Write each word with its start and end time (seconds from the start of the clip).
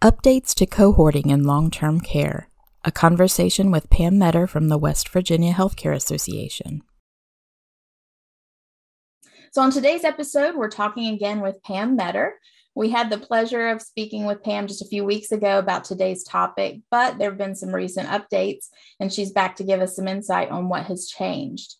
Updates 0.00 0.54
to 0.54 0.64
cohorting 0.64 1.28
in 1.28 1.42
long 1.42 1.72
term 1.72 2.00
care. 2.00 2.48
A 2.84 2.92
conversation 2.92 3.72
with 3.72 3.90
Pam 3.90 4.16
Meador 4.16 4.46
from 4.46 4.68
the 4.68 4.78
West 4.78 5.08
Virginia 5.08 5.52
Healthcare 5.52 5.92
Association. 5.92 6.82
So, 9.50 9.60
on 9.60 9.72
today's 9.72 10.04
episode, 10.04 10.54
we're 10.54 10.70
talking 10.70 11.12
again 11.12 11.40
with 11.40 11.60
Pam 11.64 11.96
Meador. 11.96 12.34
We 12.76 12.90
had 12.90 13.10
the 13.10 13.18
pleasure 13.18 13.70
of 13.70 13.82
speaking 13.82 14.24
with 14.24 14.44
Pam 14.44 14.68
just 14.68 14.82
a 14.82 14.88
few 14.88 15.04
weeks 15.04 15.32
ago 15.32 15.58
about 15.58 15.82
today's 15.82 16.22
topic, 16.22 16.78
but 16.92 17.18
there 17.18 17.30
have 17.30 17.38
been 17.38 17.56
some 17.56 17.74
recent 17.74 18.08
updates, 18.08 18.68
and 19.00 19.12
she's 19.12 19.32
back 19.32 19.56
to 19.56 19.64
give 19.64 19.80
us 19.80 19.96
some 19.96 20.06
insight 20.06 20.50
on 20.50 20.68
what 20.68 20.84
has 20.84 21.08
changed. 21.08 21.74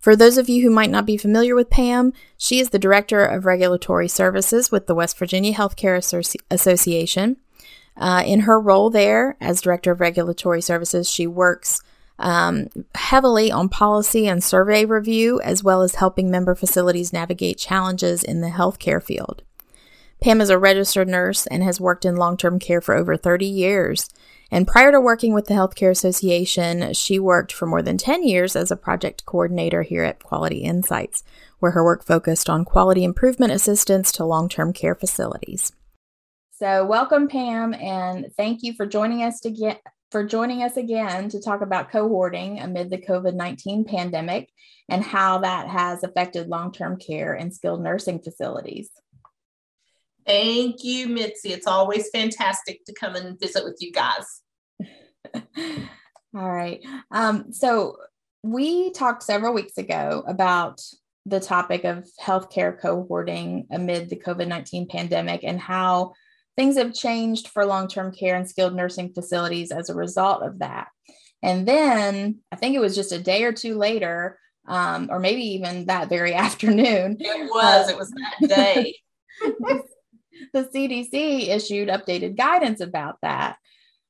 For 0.00 0.16
those 0.16 0.38
of 0.38 0.48
you 0.48 0.62
who 0.62 0.70
might 0.70 0.88
not 0.88 1.04
be 1.04 1.18
familiar 1.18 1.54
with 1.54 1.68
Pam, 1.68 2.14
she 2.38 2.58
is 2.58 2.70
the 2.70 2.78
Director 2.78 3.22
of 3.22 3.44
Regulatory 3.44 4.08
Services 4.08 4.70
with 4.70 4.86
the 4.86 4.94
West 4.94 5.18
Virginia 5.18 5.52
Healthcare 5.52 5.98
Associ- 5.98 6.40
Association. 6.50 7.36
Uh, 7.96 8.22
in 8.24 8.40
her 8.40 8.58
role 8.60 8.90
there 8.90 9.36
as 9.40 9.60
Director 9.60 9.92
of 9.92 10.00
Regulatory 10.00 10.62
Services, 10.62 11.08
she 11.08 11.26
works 11.26 11.82
um, 12.18 12.68
heavily 12.94 13.50
on 13.50 13.68
policy 13.68 14.26
and 14.26 14.44
survey 14.44 14.84
review, 14.84 15.40
as 15.40 15.64
well 15.64 15.82
as 15.82 15.96
helping 15.96 16.30
member 16.30 16.54
facilities 16.54 17.12
navigate 17.12 17.58
challenges 17.58 18.22
in 18.22 18.40
the 18.40 18.50
healthcare 18.50 19.02
field. 19.02 19.42
Pam 20.20 20.42
is 20.42 20.50
a 20.50 20.58
registered 20.58 21.08
nurse 21.08 21.46
and 21.46 21.62
has 21.62 21.80
worked 21.80 22.04
in 22.04 22.16
long 22.16 22.36
term 22.36 22.58
care 22.58 22.82
for 22.82 22.94
over 22.94 23.16
30 23.16 23.46
years. 23.46 24.10
And 24.50 24.66
prior 24.66 24.90
to 24.90 25.00
working 25.00 25.32
with 25.32 25.46
the 25.46 25.54
Healthcare 25.54 25.90
Association, 25.90 26.92
she 26.92 27.18
worked 27.18 27.52
for 27.52 27.66
more 27.66 27.82
than 27.82 27.96
10 27.96 28.24
years 28.24 28.56
as 28.56 28.70
a 28.70 28.76
project 28.76 29.24
coordinator 29.24 29.82
here 29.82 30.02
at 30.02 30.22
Quality 30.22 30.58
Insights, 30.58 31.22
where 31.60 31.70
her 31.72 31.84
work 31.84 32.04
focused 32.04 32.50
on 32.50 32.64
quality 32.64 33.04
improvement 33.04 33.52
assistance 33.52 34.10
to 34.12 34.24
long 34.24 34.48
term 34.48 34.72
care 34.72 34.94
facilities. 34.94 35.72
So, 36.60 36.84
welcome, 36.84 37.26
Pam, 37.26 37.72
and 37.72 38.26
thank 38.36 38.62
you 38.62 38.74
for 38.74 38.84
joining 38.84 39.22
us 39.22 39.40
to 39.40 39.50
get 39.50 39.80
for 40.10 40.26
joining 40.26 40.62
us 40.62 40.76
again 40.76 41.30
to 41.30 41.40
talk 41.40 41.62
about 41.62 41.90
cohorting 41.90 42.62
amid 42.62 42.90
the 42.90 42.98
COVID 42.98 43.32
19 43.32 43.86
pandemic 43.86 44.50
and 44.90 45.02
how 45.02 45.38
that 45.38 45.68
has 45.68 46.04
affected 46.04 46.48
long 46.48 46.70
term 46.70 46.98
care 46.98 47.32
and 47.32 47.54
skilled 47.54 47.82
nursing 47.82 48.20
facilities. 48.20 48.90
Thank 50.26 50.84
you, 50.84 51.08
Mitzi. 51.08 51.54
It's 51.54 51.66
always 51.66 52.10
fantastic 52.10 52.84
to 52.84 52.92
come 52.92 53.16
and 53.16 53.40
visit 53.40 53.64
with 53.64 53.78
you 53.80 53.90
guys. 53.90 54.42
All 56.36 56.52
right. 56.52 56.84
Um, 57.10 57.54
so 57.54 57.96
we 58.42 58.90
talked 58.90 59.22
several 59.22 59.54
weeks 59.54 59.78
ago 59.78 60.24
about 60.26 60.82
the 61.24 61.40
topic 61.40 61.84
of 61.84 62.06
healthcare 62.20 62.78
cohorting 62.78 63.66
amid 63.70 64.10
the 64.10 64.16
COVID 64.16 64.46
19 64.46 64.88
pandemic 64.88 65.42
and 65.42 65.58
how 65.58 66.12
things 66.56 66.76
have 66.76 66.94
changed 66.94 67.48
for 67.48 67.64
long 67.64 67.88
term 67.88 68.12
care 68.12 68.36
and 68.36 68.48
skilled 68.48 68.74
nursing 68.74 69.12
facilities 69.12 69.70
as 69.70 69.88
a 69.88 69.94
result 69.94 70.42
of 70.42 70.58
that. 70.60 70.88
And 71.42 71.66
then 71.66 72.40
I 72.52 72.56
think 72.56 72.74
it 72.74 72.80
was 72.80 72.94
just 72.94 73.12
a 73.12 73.18
day 73.18 73.44
or 73.44 73.52
two 73.52 73.76
later, 73.76 74.38
um, 74.66 75.08
or 75.10 75.18
maybe 75.18 75.42
even 75.54 75.86
that 75.86 76.08
very 76.08 76.34
afternoon. 76.46 77.16
It 77.18 77.50
was, 77.50 77.88
uh, 77.88 77.92
it 77.92 77.98
was 77.98 78.10
that 78.10 78.48
day. 78.48 78.96
the 80.52 80.64
CDC 80.64 81.48
issued 81.48 81.88
updated 81.88 82.36
guidance 82.36 82.80
about 82.80 83.16
that. 83.22 83.56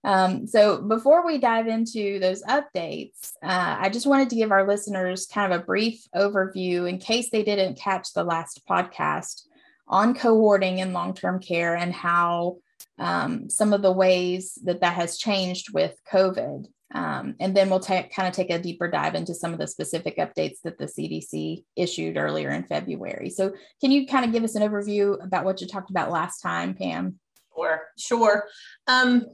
Um, 0.03 0.47
so 0.47 0.81
before 0.81 1.27
we 1.27 1.39
dive 1.39 1.67
into 1.67 2.19
those 2.21 2.43
updates, 2.45 3.33
uh, 3.43 3.77
I 3.81 3.91
just 3.91 4.07
wanted 4.07 4.31
to 4.31 4.37
give 4.37 4.51
our 4.51 4.67
listeners 4.67 5.27
kind 5.27 5.53
of 5.53 5.61
a 5.61 5.65
brief 5.65 6.03
overview 6.15 6.89
in 6.89 6.99
case 6.99 7.29
they 7.31 7.43
didn't 7.43 7.79
catch 7.79 8.13
the 8.13 8.25
last 8.25 8.63
podcast 8.69 9.43
on 9.91 10.15
cohorting 10.15 10.79
in 10.79 10.95
long-term 10.95 11.41
care 11.41 11.75
and 11.75 11.93
how 11.93 12.57
um, 12.99 13.51
some 13.51 13.73
of 13.73 13.83
the 13.83 13.93
ways 13.93 14.59
that 14.65 14.81
that 14.81 14.95
has 14.95 15.19
changed 15.19 15.75
with 15.75 15.95
COVID. 16.11 16.67
Um, 16.93 17.37
and 17.39 17.57
then 17.57 17.71
we'll 17.71 17.81
kind 17.81 18.09
of 18.19 18.33
take 18.33 18.51
a 18.51 18.59
deeper 18.59 18.91
dive 18.91 19.15
into 19.15 19.35
some 19.35 19.53
of 19.53 19.59
the 19.59 19.67
specific 19.67 20.17
updates 20.19 20.59
that 20.65 20.77
the 20.79 20.87
CDC 20.87 21.65
issued 21.77 22.17
earlier 22.17 22.51
in 22.51 22.65
February. 22.65 23.31
So, 23.31 23.53
can 23.81 23.93
you 23.93 24.07
kind 24.07 24.25
of 24.25 24.33
give 24.33 24.43
us 24.43 24.57
an 24.57 24.69
overview 24.69 25.23
about 25.23 25.45
what 25.45 25.61
you 25.61 25.69
talked 25.69 25.91
about 25.91 26.11
last 26.11 26.41
time, 26.41 26.75
Pam? 26.75 27.21
Sure, 27.55 27.83
sure. 27.97 28.45
Um, 28.89 29.27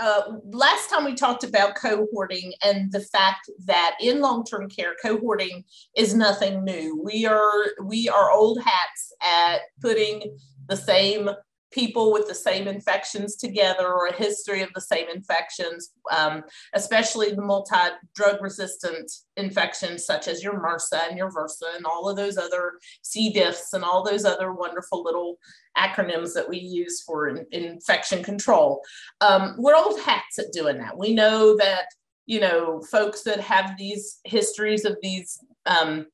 uh, 0.00 0.22
last 0.50 0.90
time 0.90 1.04
we 1.04 1.14
talked 1.14 1.44
about 1.44 1.76
cohorting 1.76 2.52
and 2.62 2.92
the 2.92 3.00
fact 3.00 3.50
that 3.64 3.96
in 4.00 4.20
long-term 4.20 4.68
care 4.68 4.94
cohorting 5.04 5.64
is 5.96 6.14
nothing 6.14 6.64
new. 6.64 7.00
We 7.04 7.26
are 7.26 7.64
we 7.84 8.08
are 8.08 8.30
old 8.30 8.60
hats 8.62 9.12
at 9.22 9.60
putting 9.80 10.36
the 10.68 10.76
same 10.76 11.30
people 11.70 12.12
with 12.12 12.26
the 12.26 12.34
same 12.34 12.66
infections 12.66 13.36
together 13.36 13.86
or 13.86 14.06
a 14.06 14.14
history 14.14 14.62
of 14.62 14.70
the 14.74 14.80
same 14.80 15.08
infections, 15.08 15.90
um, 16.10 16.42
especially 16.74 17.32
the 17.32 17.42
multi 17.42 17.76
drug 18.14 18.40
resistant 18.40 19.10
infections 19.36 20.04
such 20.06 20.28
as 20.28 20.42
your 20.42 20.54
MRSA 20.54 21.08
and 21.08 21.18
your 21.18 21.30
VRSA 21.30 21.76
and 21.76 21.84
all 21.84 22.08
of 22.08 22.16
those 22.16 22.38
other 22.38 22.72
C. 23.02 23.32
diffs 23.32 23.74
and 23.74 23.84
all 23.84 24.02
those 24.02 24.24
other 24.24 24.52
wonderful 24.52 25.02
little 25.02 25.38
acronyms 25.76 26.32
that 26.34 26.48
we 26.48 26.58
use 26.58 27.02
for 27.02 27.28
in, 27.28 27.46
infection 27.52 28.22
control. 28.22 28.82
Um, 29.20 29.54
we're 29.58 29.76
old 29.76 30.00
hats 30.00 30.38
at 30.38 30.52
doing 30.52 30.78
that. 30.78 30.96
We 30.96 31.14
know 31.14 31.56
that, 31.58 31.86
you 32.26 32.40
know, 32.40 32.82
folks 32.90 33.22
that 33.24 33.40
have 33.40 33.76
these 33.76 34.20
histories 34.24 34.84
of 34.84 34.96
these 35.02 35.38
um, 35.66 36.06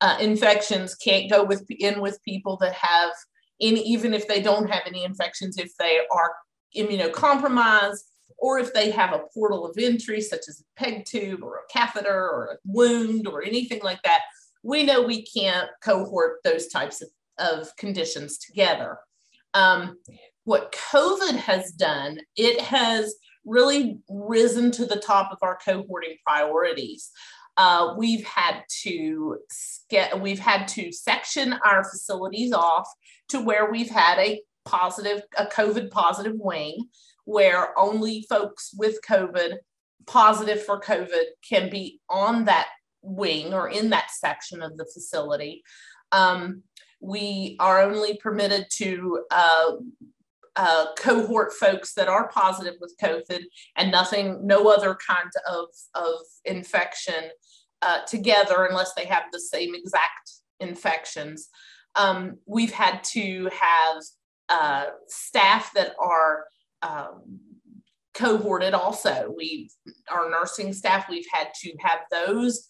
uh, 0.00 0.16
infections 0.20 0.94
can't 0.94 1.30
go 1.30 1.44
with 1.44 1.64
in 1.70 2.00
with 2.00 2.22
people 2.24 2.56
that 2.58 2.74
have 2.74 3.12
in, 3.60 3.76
even 3.76 4.14
if 4.14 4.26
they 4.28 4.42
don't 4.42 4.70
have 4.70 4.82
any 4.86 5.04
infections, 5.04 5.58
if 5.58 5.76
they 5.78 6.00
are 6.10 6.34
immunocompromised, 6.76 8.00
or 8.38 8.58
if 8.58 8.74
they 8.74 8.90
have 8.90 9.12
a 9.12 9.22
portal 9.32 9.64
of 9.64 9.78
entry, 9.78 10.20
such 10.20 10.48
as 10.48 10.60
a 10.60 10.80
peg 10.80 11.04
tube 11.04 11.42
or 11.42 11.58
a 11.58 11.72
catheter 11.72 12.28
or 12.28 12.46
a 12.52 12.56
wound 12.64 13.28
or 13.28 13.44
anything 13.44 13.80
like 13.82 14.02
that, 14.02 14.20
we 14.64 14.82
know 14.82 15.02
we 15.02 15.24
can't 15.24 15.70
cohort 15.82 16.38
those 16.42 16.66
types 16.68 17.02
of, 17.02 17.08
of 17.38 17.76
conditions 17.76 18.38
together. 18.38 18.98
Um, 19.54 19.98
what 20.44 20.72
COVID 20.72 21.36
has 21.36 21.70
done, 21.72 22.18
it 22.36 22.60
has 22.60 23.14
really 23.44 23.98
risen 24.08 24.70
to 24.72 24.86
the 24.86 24.96
top 24.96 25.32
of 25.32 25.38
our 25.42 25.58
cohorting 25.64 26.16
priorities. 26.26 27.10
Uh, 27.56 27.94
we've 27.98 28.24
had 28.24 28.62
to 28.82 29.38
get, 29.90 30.20
we've 30.20 30.38
had 30.38 30.66
to 30.68 30.90
section 30.92 31.54
our 31.64 31.84
facilities 31.84 32.52
off 32.52 32.88
to 33.28 33.40
where 33.40 33.70
we've 33.70 33.90
had 33.90 34.18
a 34.18 34.40
positive, 34.64 35.22
a 35.36 35.46
COVID 35.46 35.90
positive 35.90 36.36
wing, 36.36 36.88
where 37.24 37.78
only 37.78 38.24
folks 38.28 38.74
with 38.76 38.98
COVID 39.08 39.56
positive 40.06 40.62
for 40.64 40.80
COVID 40.80 41.24
can 41.48 41.70
be 41.70 42.00
on 42.08 42.46
that 42.46 42.68
wing 43.02 43.52
or 43.52 43.68
in 43.68 43.90
that 43.90 44.10
section 44.10 44.62
of 44.62 44.76
the 44.76 44.86
facility. 44.86 45.62
Um, 46.10 46.62
we 47.00 47.56
are 47.58 47.82
only 47.82 48.16
permitted 48.16 48.66
to 48.76 49.24
uh, 49.30 49.72
uh, 50.56 50.86
cohort 50.98 51.52
folks 51.52 51.94
that 51.94 52.08
are 52.08 52.28
positive 52.28 52.74
with 52.80 52.96
COVID 53.02 53.42
and 53.76 53.90
nothing, 53.90 54.46
no 54.46 54.68
other 54.68 54.96
kind 55.06 55.30
of, 55.48 55.66
of 55.94 56.16
infection 56.44 57.30
uh, 57.80 58.00
together 58.06 58.64
unless 58.64 58.94
they 58.94 59.06
have 59.06 59.24
the 59.32 59.40
same 59.40 59.74
exact 59.74 60.30
infections. 60.60 61.48
Um, 61.94 62.38
we've 62.46 62.72
had 62.72 63.02
to 63.04 63.50
have 63.58 64.02
uh, 64.48 64.84
staff 65.08 65.72
that 65.74 65.94
are 65.98 66.44
um, 66.82 67.40
cohorted 68.14 68.74
also. 68.74 69.32
We, 69.36 69.70
our 70.10 70.30
nursing 70.30 70.72
staff, 70.72 71.08
we've 71.08 71.26
had 71.32 71.48
to 71.62 71.72
have 71.80 72.00
those 72.10 72.68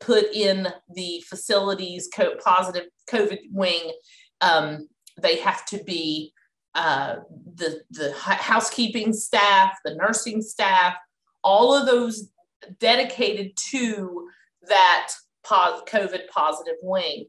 put 0.00 0.32
in 0.32 0.68
the 0.94 1.22
facilities 1.28 2.08
co- 2.14 2.36
positive 2.42 2.86
COVID 3.10 3.40
wing. 3.50 3.92
Um, 4.40 4.88
they 5.20 5.36
have 5.40 5.66
to 5.66 5.82
be 5.84 6.32
uh, 6.74 7.16
the 7.56 7.82
the 7.90 8.12
housekeeping 8.12 9.12
staff, 9.12 9.76
the 9.84 9.94
nursing 9.94 10.42
staff, 10.42 10.94
all 11.42 11.74
of 11.74 11.86
those 11.86 12.30
dedicated 12.78 13.56
to 13.56 14.28
that 14.68 15.12
COVID 15.44 16.28
positive 16.28 16.76
wing. 16.82 17.26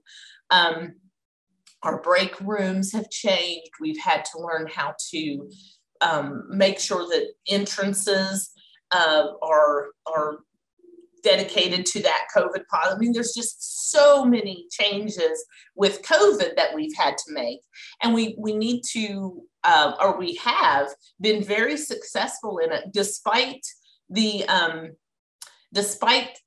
Um, 0.50 0.96
our 1.84 2.02
break 2.02 2.40
rooms 2.42 2.92
have 2.94 3.10
changed. 3.10 3.72
We've 3.80 4.00
had 4.00 4.26
to 4.26 4.40
learn 4.40 4.68
how 4.68 4.94
to 5.12 5.50
um, 6.02 6.46
make 6.50 6.80
sure 6.80 7.08
that 7.08 7.34
entrances 7.48 8.52
uh, 8.92 9.28
are 9.42 9.88
are 10.06 10.40
dedicated 11.24 11.86
to 11.88 12.02
that 12.04 12.28
COVID 12.36 12.66
positive. 12.70 12.98
I 12.98 13.00
mean, 13.00 13.14
there's 13.14 13.34
just 13.34 13.92
so 13.92 14.26
many 14.26 14.66
changes 14.72 15.44
with 15.76 16.02
COVID 16.04 16.56
that 16.56 16.74
we've 16.76 16.96
had 16.96 17.18
to 17.18 17.34
make, 17.34 17.62
and 18.02 18.14
we 18.14 18.36
we 18.38 18.54
need 18.54 18.82
to, 18.92 19.44
uh, 19.64 19.94
or 20.02 20.18
we 20.18 20.36
have 20.36 20.88
been 21.20 21.44
very 21.44 21.78
successful 21.78 22.60
in 22.60 22.72
it, 22.72 22.86
despite 22.92 23.66
the 24.10 24.46
um, 24.48 24.92
despite 25.74 26.38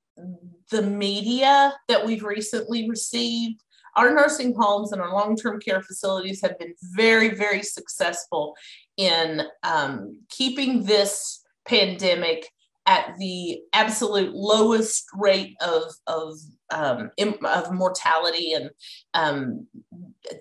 the 0.71 0.82
media 0.82 1.75
that 1.88 2.05
we've 2.05 2.23
recently 2.23 2.88
received 2.88 3.61
our 3.97 4.12
nursing 4.12 4.55
homes 4.59 4.93
and 4.93 5.00
our 5.00 5.12
long-term 5.12 5.61
care 5.61 5.82
facilities 5.82 6.41
have 6.43 6.59
been 6.59 6.75
very, 6.94 7.31
very 7.35 7.62
successful 7.62 8.56
in 8.97 9.43
um, 9.62 10.20
keeping 10.31 10.85
this 10.85 11.43
pandemic 11.67 12.49
at 12.87 13.17
the 13.19 13.61
absolute 13.73 14.35
lowest 14.35 15.07
rate 15.15 15.57
of 15.61 15.85
of 16.07 16.35
um, 16.71 17.11
of 17.45 17.73
mortality 17.73 18.53
and 18.53 18.71
um, 19.15 19.67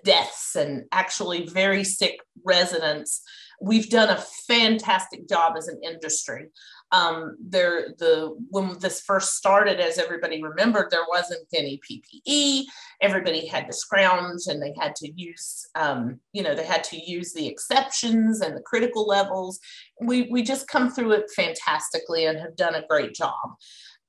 deaths 0.04 0.56
and 0.56 0.84
actually 0.92 1.46
very 1.46 1.84
sick 1.84 2.18
residents. 2.44 3.22
We've 3.60 3.88
done 3.88 4.10
a 4.10 4.24
fantastic 4.46 5.28
job 5.28 5.54
as 5.56 5.68
an 5.68 5.80
industry 5.82 6.46
um, 6.92 7.36
there 7.40 7.94
the 7.98 8.36
when 8.50 8.78
this 8.78 9.00
first 9.00 9.34
started, 9.34 9.80
as 9.80 9.98
everybody 9.98 10.42
remembered, 10.42 10.90
there 10.90 11.06
wasn't 11.08 11.46
any 11.52 11.80
PPE. 11.80 12.64
Everybody 13.00 13.46
had 13.46 13.66
to 13.66 13.72
scrounge, 13.72 14.42
and 14.46 14.62
they 14.62 14.72
had 14.78 14.94
to 14.96 15.12
use, 15.14 15.66
um, 15.74 16.20
you 16.32 16.42
know, 16.42 16.54
they 16.54 16.64
had 16.64 16.84
to 16.84 16.96
use 16.96 17.32
the 17.32 17.48
exceptions 17.48 18.40
and 18.40 18.56
the 18.56 18.62
critical 18.62 19.06
levels. 19.06 19.58
We 20.00 20.28
we 20.30 20.42
just 20.42 20.68
come 20.68 20.90
through 20.90 21.12
it 21.12 21.30
fantastically 21.34 22.26
and 22.26 22.38
have 22.38 22.56
done 22.56 22.74
a 22.74 22.86
great 22.86 23.14
job. 23.14 23.56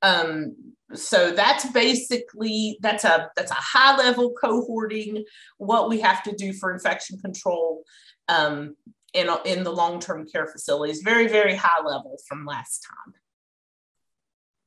Um, 0.02 0.56
so 0.94 1.32
that's 1.32 1.72
basically 1.72 2.78
that's 2.82 3.04
a 3.04 3.32
that's 3.36 3.52
a 3.52 3.56
high 3.56 3.98
level 3.98 4.34
cohorting 4.42 5.24
what 5.58 5.90
we 5.90 6.00
have 6.02 6.22
to 6.24 6.36
do 6.36 6.54
for 6.54 6.72
infection 6.72 7.18
control 7.20 7.84
um, 8.28 8.76
in, 9.16 9.30
in 9.46 9.64
the 9.64 9.72
long-term 9.72 10.28
care 10.28 10.48
facilities, 10.48 11.02
very, 11.02 11.28
very 11.28 11.56
high 11.56 11.84
level 11.84 12.18
from 12.28 12.46
last 12.46 12.86
time. 12.86 13.14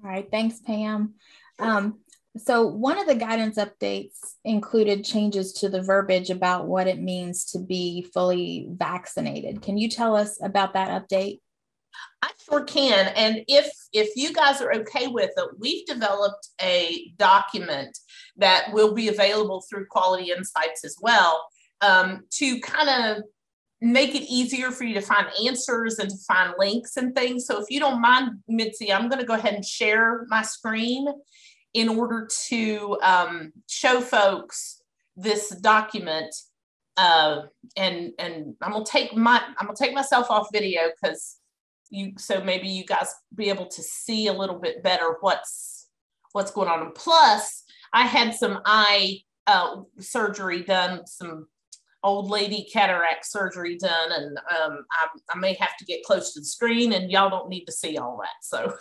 All 0.02 0.10
right, 0.10 0.28
thanks, 0.30 0.60
Pam. 0.60 1.14
Um, 1.58 1.98
so 2.36 2.66
one 2.66 2.98
of 2.98 3.06
the 3.06 3.14
guidance 3.14 3.58
updates 3.58 4.18
included 4.44 5.04
changes 5.04 5.52
to 5.54 5.68
the 5.68 5.82
verbiage 5.82 6.30
about 6.30 6.66
what 6.66 6.86
it 6.86 7.00
means 7.00 7.44
to 7.46 7.58
be 7.58 8.06
fully 8.14 8.68
vaccinated. 8.70 9.60
Can 9.60 9.76
you 9.76 9.88
tell 9.88 10.16
us 10.16 10.38
about 10.42 10.74
that 10.74 10.88
update? 10.88 11.40
I 12.22 12.30
sure 12.48 12.64
can. 12.64 13.08
And 13.16 13.44
if 13.48 13.70
if 13.92 14.14
you 14.14 14.32
guys 14.32 14.60
are 14.60 14.72
okay 14.72 15.08
with 15.08 15.30
it, 15.36 15.48
we've 15.58 15.86
developed 15.86 16.48
a 16.60 17.12
document 17.16 17.98
that 18.36 18.72
will 18.72 18.94
be 18.94 19.08
available 19.08 19.64
through 19.68 19.86
Quality 19.86 20.30
Insights 20.30 20.84
as 20.84 20.96
well 21.00 21.44
um, 21.80 22.24
to 22.32 22.60
kind 22.60 22.88
of 22.88 23.24
make 23.80 24.14
it 24.14 24.22
easier 24.22 24.70
for 24.70 24.84
you 24.84 24.94
to 24.94 25.00
find 25.00 25.28
answers 25.46 25.98
and 25.98 26.10
to 26.10 26.16
find 26.16 26.54
links 26.58 26.96
and 26.96 27.14
things. 27.14 27.46
So 27.46 27.60
if 27.60 27.66
you 27.70 27.78
don't 27.78 28.00
mind, 28.00 28.40
Mitzi, 28.48 28.92
I'm 28.92 29.08
going 29.08 29.20
to 29.20 29.26
go 29.26 29.34
ahead 29.34 29.54
and 29.54 29.64
share 29.64 30.26
my 30.28 30.42
screen 30.42 31.06
in 31.74 31.88
order 31.88 32.28
to 32.48 32.98
um, 33.02 33.52
show 33.68 34.00
folks 34.00 34.82
this 35.16 35.50
document. 35.50 36.34
Uh, 36.96 37.42
and 37.76 38.12
and 38.18 38.56
I'm 38.60 38.72
gonna 38.72 38.84
take 38.84 39.14
my 39.14 39.40
I'm 39.58 39.66
gonna 39.66 39.76
take 39.78 39.94
myself 39.94 40.30
off 40.30 40.48
video 40.52 40.90
because 41.00 41.36
you 41.90 42.14
so 42.18 42.42
maybe 42.42 42.66
you 42.66 42.84
guys 42.84 43.14
be 43.32 43.50
able 43.50 43.66
to 43.66 43.82
see 43.82 44.26
a 44.26 44.32
little 44.32 44.58
bit 44.58 44.82
better 44.82 45.16
what's 45.20 45.88
what's 46.32 46.50
going 46.50 46.68
on. 46.68 46.80
And 46.80 46.94
plus, 46.94 47.62
I 47.92 48.06
had 48.06 48.34
some 48.34 48.60
eye 48.64 49.18
uh, 49.46 49.82
surgery 50.00 50.62
done, 50.62 51.06
some 51.06 51.46
old 52.02 52.30
lady 52.30 52.68
cataract 52.72 53.26
surgery 53.26 53.76
done, 53.76 54.12
and 54.12 54.38
um, 54.38 54.84
I, 54.92 55.08
I, 55.34 55.38
may 55.38 55.54
have 55.54 55.76
to 55.78 55.84
get 55.84 56.04
close 56.04 56.32
to 56.32 56.40
the 56.40 56.46
screen, 56.46 56.92
and 56.92 57.10
y'all 57.10 57.30
don't 57.30 57.48
need 57.48 57.64
to 57.64 57.72
see 57.72 57.98
all 57.98 58.20
that. 58.22 58.42
So, 58.42 58.72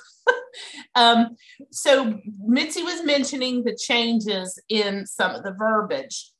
um, 0.95 1.35
so 1.71 2.19
Mitzi 2.45 2.83
was 2.83 3.03
mentioning 3.03 3.63
the 3.63 3.75
changes 3.75 4.59
in 4.69 5.05
some 5.05 5.33
of 5.33 5.43
the 5.43 5.53
verbiage. 5.53 6.31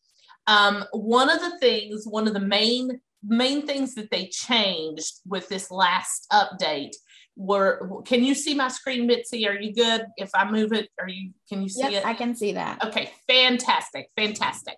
Um, 0.46 0.86
one 0.92 1.30
of 1.30 1.40
the 1.40 1.58
things, 1.60 2.06
one 2.06 2.28
of 2.28 2.34
the 2.34 2.40
main 2.40 3.02
main 3.24 3.66
things 3.66 3.96
that 3.96 4.12
they 4.12 4.28
changed 4.28 5.16
with 5.26 5.50
this 5.50 5.72
last 5.72 6.28
update 6.32 6.92
were 7.36 8.02
can 8.06 8.24
you 8.24 8.34
see 8.34 8.54
my 8.54 8.68
screen 8.68 9.08
mitzi? 9.08 9.48
Are 9.48 9.60
you 9.60 9.74
good? 9.74 10.06
If 10.18 10.30
i 10.34 10.50
move 10.50 10.74
it 10.74 10.90
are 11.00 11.10
you 11.10 11.32
can 11.50 11.62
you 11.62 11.70
see 11.70 11.82
yep, 11.82 11.92
it? 11.92 12.06
I 12.06 12.14
can 12.14 12.36
see 12.36 12.54
that. 12.54 12.84
Okay 12.86 13.12
fantastic 13.28 14.10
fantastic. 14.16 14.76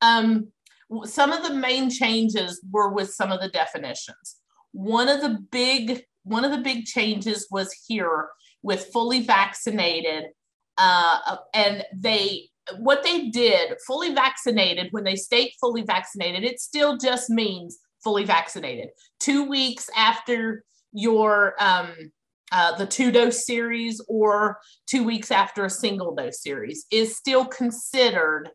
Um 0.00 0.48
some 1.04 1.32
of 1.32 1.42
the 1.42 1.54
main 1.54 1.90
changes 1.90 2.62
were 2.70 2.90
with 2.90 3.12
some 3.12 3.32
of 3.32 3.40
the 3.40 3.48
definitions. 3.48 4.36
One 4.72 5.08
of 5.08 5.20
the 5.20 5.38
big 5.50 6.04
one 6.24 6.44
of 6.44 6.52
the 6.52 6.58
big 6.58 6.84
changes 6.84 7.48
was 7.50 7.72
here 7.86 8.28
with 8.62 8.90
fully 8.92 9.20
vaccinated, 9.20 10.26
uh, 10.78 11.36
and 11.52 11.84
they 11.94 12.48
what 12.78 13.02
they 13.02 13.28
did 13.28 13.76
fully 13.86 14.14
vaccinated 14.14 14.88
when 14.92 15.04
they 15.04 15.16
state 15.16 15.52
fully 15.60 15.82
vaccinated, 15.82 16.44
it 16.44 16.60
still 16.60 16.96
just 16.96 17.28
means 17.28 17.78
fully 18.02 18.24
vaccinated. 18.24 18.88
Two 19.18 19.48
weeks 19.48 19.90
after 19.96 20.64
your 20.92 21.54
um, 21.60 22.12
uh, 22.52 22.76
the 22.76 22.86
two 22.86 23.10
dose 23.10 23.46
series 23.46 24.00
or 24.08 24.58
two 24.86 25.04
weeks 25.04 25.30
after 25.30 25.64
a 25.64 25.70
single 25.70 26.14
dose 26.14 26.42
series 26.42 26.86
is 26.90 27.16
still 27.16 27.46
considered 27.46 28.50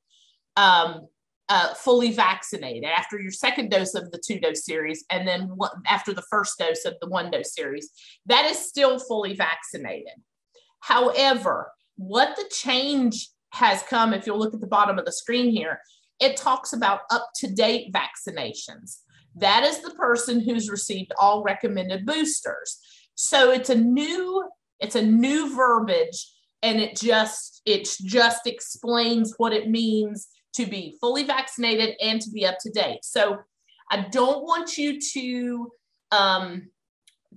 um, 0.56 1.08
uh, 1.50 1.74
fully 1.74 2.12
vaccinated 2.12 2.84
after 2.84 3.20
your 3.20 3.32
second 3.32 3.72
dose 3.72 3.96
of 3.96 4.12
the 4.12 4.22
two 4.26 4.40
dose 4.40 4.66
series, 4.66 5.06
and 5.10 5.28
then 5.28 5.44
one, 5.56 5.72
after 5.88 6.14
the 6.14 6.24
first 6.30 6.58
dose 6.60 6.86
of 6.86 6.96
the 7.02 7.08
one 7.08 7.32
dose 7.32 7.54
series. 7.54 7.90
That 8.26 8.46
is 8.46 8.58
still 8.58 9.00
fully 9.00 9.34
vaccinated. 9.34 10.14
However, 10.82 11.72
what 11.96 12.36
the 12.36 12.46
change 12.52 13.30
has 13.54 13.82
come, 13.84 14.14
if 14.14 14.28
you'll 14.28 14.40
look 14.40 14.54
at 14.54 14.62
the 14.62 14.68
bottom 14.68 15.00
of 15.00 15.06
the 15.06 15.12
screen 15.12 15.50
here, 15.50 15.80
it 16.20 16.38
talks 16.38 16.74
about 16.74 17.02
up 17.12 17.30
to 17.38 17.48
date 17.48 17.94
vaccinations. 17.94 19.00
That 19.36 19.64
is 19.64 19.82
the 19.82 19.92
person 19.92 20.40
who's 20.40 20.70
received 20.70 21.12
all 21.20 21.44
recommended 21.44 22.06
boosters. 22.06 22.80
So 23.16 23.52
it's 23.52 23.70
a 23.70 23.76
new 23.76 24.48
it's 24.80 24.96
a 24.96 25.02
new 25.02 25.56
verbiage 25.56 26.32
and 26.62 26.80
it 26.80 26.96
just 26.96 27.62
it 27.66 27.88
just 28.04 28.46
explains 28.46 29.34
what 29.38 29.54
it 29.54 29.70
means 29.70 30.28
to 30.58 30.66
be 30.66 30.98
fully 31.00 31.24
vaccinated 31.24 31.96
and 32.02 32.22
to 32.22 32.30
be 32.30 32.46
up 32.46 32.58
to 32.62 32.70
date. 32.70 33.04
So 33.04 33.40
I 33.90 34.08
don't 34.12 34.44
want 34.44 34.78
you 34.78 35.00
to 35.14 35.72
um, 36.12 36.70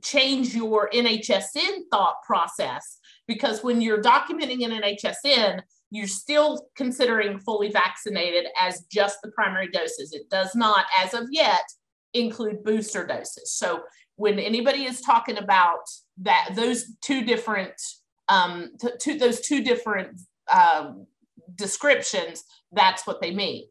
change 0.03 0.55
your 0.55 0.91
NHSN 0.91 1.83
thought 1.91 2.17
process 2.27 2.99
because 3.27 3.63
when 3.63 3.81
you're 3.81 4.03
documenting 4.03 4.65
an 4.65 4.83
NHSN, 4.83 5.63
you're 5.91 6.07
still 6.07 6.69
considering 6.77 7.39
fully 7.41 7.71
vaccinated 7.71 8.47
as 8.61 8.85
just 8.93 9.19
the 9.23 9.31
primary 9.33 9.69
doses. 9.71 10.13
It 10.13 10.31
does 10.31 10.55
not, 10.55 10.85
as 10.99 11.15
of 11.15 11.25
yet, 11.31 11.65
include 12.15 12.63
booster 12.63 13.07
doses. 13.07 13.53
So 13.55 13.83
when 14.17 14.39
anybody 14.39 14.85
is 14.85 15.01
talking 15.01 15.39
about 15.39 15.81
that, 16.19 16.51
those 16.55 16.97
two 17.01 17.25
different, 17.25 17.75
um, 18.29 18.73
t- 19.01 19.19
those 19.19 19.41
two 19.41 19.63
different 19.63 20.21
um, 20.53 21.07
descriptions, 21.55 22.45
that's 22.73 23.07
what 23.07 23.21
they 23.21 23.33
mean. 23.33 23.65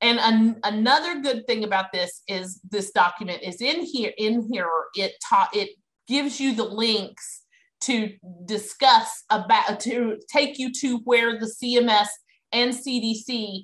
And 0.00 0.18
an, 0.18 0.60
another 0.64 1.20
good 1.20 1.46
thing 1.46 1.64
about 1.64 1.92
this 1.92 2.22
is 2.28 2.60
this 2.68 2.90
document 2.90 3.42
is 3.42 3.60
in 3.60 3.82
here. 3.82 4.12
In 4.18 4.46
here, 4.52 4.68
it 4.94 5.12
taught 5.28 5.56
it 5.56 5.70
gives 6.06 6.40
you 6.40 6.54
the 6.54 6.64
links 6.64 7.42
to 7.82 8.12
discuss 8.44 9.24
about 9.30 9.80
to 9.80 10.18
take 10.30 10.58
you 10.58 10.72
to 10.80 10.98
where 11.04 11.38
the 11.38 11.46
CMS 11.46 12.08
and 12.52 12.72
CDC 12.72 13.62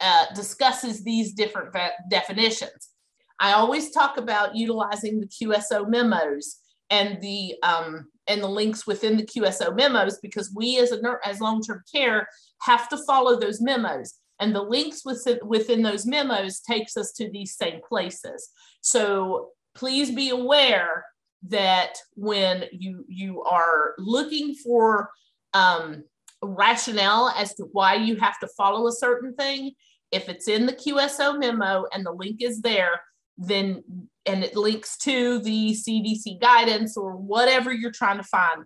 uh, 0.00 0.26
discusses 0.34 1.04
these 1.04 1.32
different 1.32 1.74
definitions. 2.08 2.90
I 3.38 3.52
always 3.52 3.90
talk 3.90 4.18
about 4.18 4.56
utilizing 4.56 5.20
the 5.20 5.26
QSO 5.26 5.88
memos 5.88 6.61
and 6.90 7.20
the 7.20 7.54
um, 7.62 8.08
and 8.28 8.42
the 8.42 8.48
links 8.48 8.86
within 8.86 9.16
the 9.16 9.26
QSO 9.26 9.74
memos 9.74 10.18
because 10.20 10.52
we 10.54 10.78
as 10.78 10.92
a 10.92 11.00
as 11.24 11.40
long-term 11.40 11.82
care 11.92 12.28
have 12.62 12.88
to 12.90 12.96
follow 12.98 13.38
those 13.38 13.60
memos 13.60 14.14
and 14.42 14.52
the 14.52 14.62
links 14.62 15.04
within, 15.04 15.38
within 15.44 15.82
those 15.82 16.04
memos 16.04 16.58
takes 16.60 16.96
us 16.96 17.12
to 17.12 17.30
these 17.30 17.54
same 17.54 17.80
places. 17.88 18.48
So 18.80 19.50
please 19.76 20.10
be 20.10 20.30
aware 20.30 21.04
that 21.48 21.96
when 22.14 22.64
you 22.72 23.04
you 23.08 23.42
are 23.42 23.94
looking 23.98 24.54
for 24.56 25.10
um, 25.54 26.02
rationale 26.42 27.32
as 27.36 27.54
to 27.54 27.68
why 27.70 27.94
you 27.94 28.16
have 28.16 28.38
to 28.40 28.48
follow 28.56 28.88
a 28.88 28.92
certain 28.92 29.32
thing, 29.34 29.72
if 30.10 30.28
it's 30.28 30.48
in 30.48 30.66
the 30.66 30.72
QSO 30.72 31.38
memo 31.38 31.86
and 31.92 32.04
the 32.04 32.12
link 32.12 32.42
is 32.42 32.60
there, 32.62 33.00
then 33.38 33.82
and 34.26 34.44
it 34.44 34.56
links 34.56 34.96
to 34.98 35.40
the 35.40 35.72
CDC 35.74 36.40
guidance 36.40 36.96
or 36.96 37.16
whatever 37.16 37.72
you're 37.72 37.90
trying 37.90 38.18
to 38.18 38.22
find, 38.22 38.64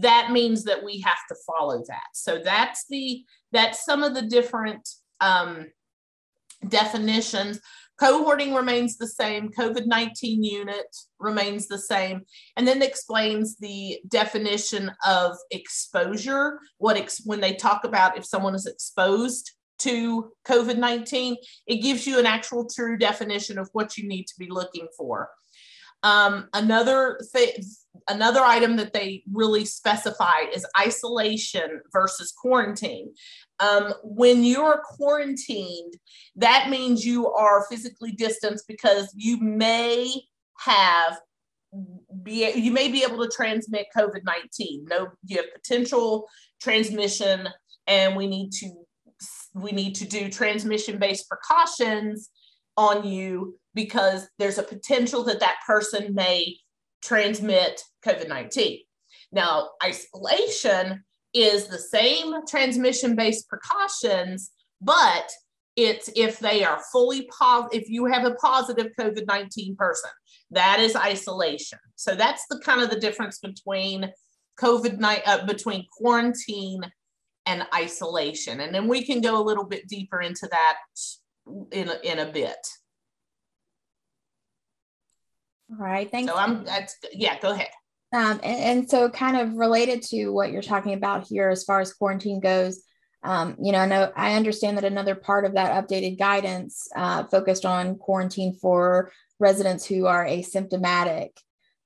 that 0.00 0.30
means 0.30 0.64
that 0.64 0.84
we 0.84 1.00
have 1.00 1.18
to 1.28 1.36
follow 1.46 1.82
that. 1.88 2.06
So 2.14 2.38
that's 2.38 2.84
the 2.88 3.24
that's 3.52 3.84
some 3.84 4.02
of 4.02 4.14
the 4.14 4.22
different 4.22 4.88
um, 5.20 5.66
definitions. 6.68 7.60
Cohorting 8.00 8.54
remains 8.54 8.96
the 8.96 9.08
same. 9.08 9.50
COVID 9.50 9.86
19 9.86 10.44
unit 10.44 10.96
remains 11.18 11.66
the 11.66 11.78
same. 11.78 12.22
And 12.56 12.66
then 12.66 12.80
explains 12.80 13.56
the 13.56 13.98
definition 14.06 14.92
of 15.06 15.36
exposure. 15.50 16.60
What 16.78 16.96
ex- 16.96 17.22
when 17.24 17.40
they 17.40 17.54
talk 17.54 17.84
about 17.84 18.16
if 18.16 18.24
someone 18.24 18.54
is 18.54 18.66
exposed 18.66 19.50
to 19.80 20.32
COVID 20.46 20.78
19, 20.78 21.36
it 21.66 21.76
gives 21.76 22.06
you 22.06 22.18
an 22.18 22.26
actual 22.26 22.68
true 22.68 22.96
definition 22.96 23.58
of 23.58 23.68
what 23.72 23.96
you 23.96 24.08
need 24.08 24.26
to 24.26 24.34
be 24.38 24.48
looking 24.50 24.88
for. 24.96 25.30
Um, 26.02 26.48
another 26.52 27.18
thing, 27.32 27.50
another 28.08 28.40
item 28.40 28.76
that 28.76 28.92
they 28.92 29.24
really 29.32 29.64
specify 29.64 30.42
is 30.54 30.66
isolation 30.78 31.80
versus 31.92 32.32
quarantine. 32.32 33.12
Um, 33.60 33.94
when 34.04 34.44
you're 34.44 34.82
quarantined, 34.84 35.94
that 36.36 36.70
means 36.70 37.04
you 37.04 37.28
are 37.32 37.66
physically 37.68 38.12
distanced 38.12 38.68
because 38.68 39.12
you 39.16 39.40
may 39.40 40.12
have 40.58 41.18
be 42.22 42.50
you 42.54 42.72
may 42.72 42.90
be 42.90 43.02
able 43.02 43.22
to 43.22 43.30
transmit 43.34 43.88
COVID 43.96 44.24
nineteen. 44.24 44.86
No, 44.88 45.08
you 45.24 45.36
have 45.36 45.52
potential 45.52 46.26
transmission, 46.60 47.48
and 47.86 48.16
we 48.16 48.26
need 48.26 48.52
to 48.52 48.72
we 49.60 49.72
need 49.72 49.94
to 49.96 50.06
do 50.06 50.28
transmission 50.28 50.98
based 50.98 51.28
precautions 51.28 52.30
on 52.76 53.06
you 53.06 53.58
because 53.74 54.28
there's 54.38 54.58
a 54.58 54.62
potential 54.62 55.24
that 55.24 55.40
that 55.40 55.58
person 55.66 56.14
may 56.14 56.56
transmit 57.02 57.82
COVID 58.04 58.28
19. 58.28 58.80
Now, 59.32 59.70
isolation 59.82 61.04
is 61.34 61.66
the 61.66 61.78
same 61.78 62.34
transmission 62.46 63.14
based 63.14 63.48
precautions, 63.48 64.50
but 64.80 65.30
it's 65.76 66.10
if 66.16 66.38
they 66.40 66.64
are 66.64 66.80
fully 66.90 67.28
positive, 67.38 67.82
if 67.82 67.88
you 67.88 68.06
have 68.06 68.24
a 68.24 68.34
positive 68.34 68.88
COVID 68.98 69.26
19 69.26 69.76
person, 69.76 70.10
that 70.50 70.80
is 70.80 70.96
isolation. 70.96 71.78
So 71.94 72.14
that's 72.14 72.44
the 72.48 72.60
kind 72.60 72.80
of 72.80 72.90
the 72.90 72.98
difference 72.98 73.38
between 73.38 74.10
COVID 74.58 74.98
19, 74.98 75.22
uh, 75.26 75.46
between 75.46 75.86
quarantine 75.96 76.80
and 77.48 77.66
isolation. 77.74 78.60
And 78.60 78.74
then 78.74 78.86
we 78.86 79.02
can 79.02 79.20
go 79.20 79.40
a 79.40 79.42
little 79.42 79.64
bit 79.64 79.88
deeper 79.88 80.20
into 80.20 80.46
that 80.50 80.76
in 81.72 81.88
a, 81.88 81.98
in 82.04 82.18
a 82.18 82.30
bit. 82.30 82.58
All 85.70 85.84
right. 85.84 86.10
Thanks. 86.10 86.30
So 86.30 86.38
I'm, 86.38 86.64
that's, 86.64 86.96
yeah, 87.12 87.38
go 87.40 87.52
ahead. 87.52 87.70
Um, 88.12 88.40
and, 88.42 88.60
and, 88.60 88.90
so, 88.90 89.10
kind 89.10 89.36
of 89.36 89.54
related 89.54 90.00
to 90.04 90.30
what 90.30 90.50
you're 90.50 90.62
talking 90.62 90.94
about 90.94 91.26
here, 91.26 91.50
as 91.50 91.64
far 91.64 91.80
as 91.80 91.92
quarantine 91.92 92.40
goes, 92.40 92.82
um, 93.22 93.54
you 93.62 93.72
know, 93.72 93.80
I 93.80 93.86
know 93.86 94.12
I 94.16 94.34
understand 94.34 94.78
that 94.78 94.84
another 94.84 95.14
part 95.14 95.44
of 95.44 95.54
that 95.54 95.88
updated 95.88 96.18
guidance 96.18 96.88
uh, 96.96 97.24
focused 97.24 97.66
on 97.66 97.96
quarantine 97.96 98.54
for 98.54 99.12
residents 99.38 99.84
who 99.84 100.06
are 100.06 100.24
asymptomatic. 100.24 101.30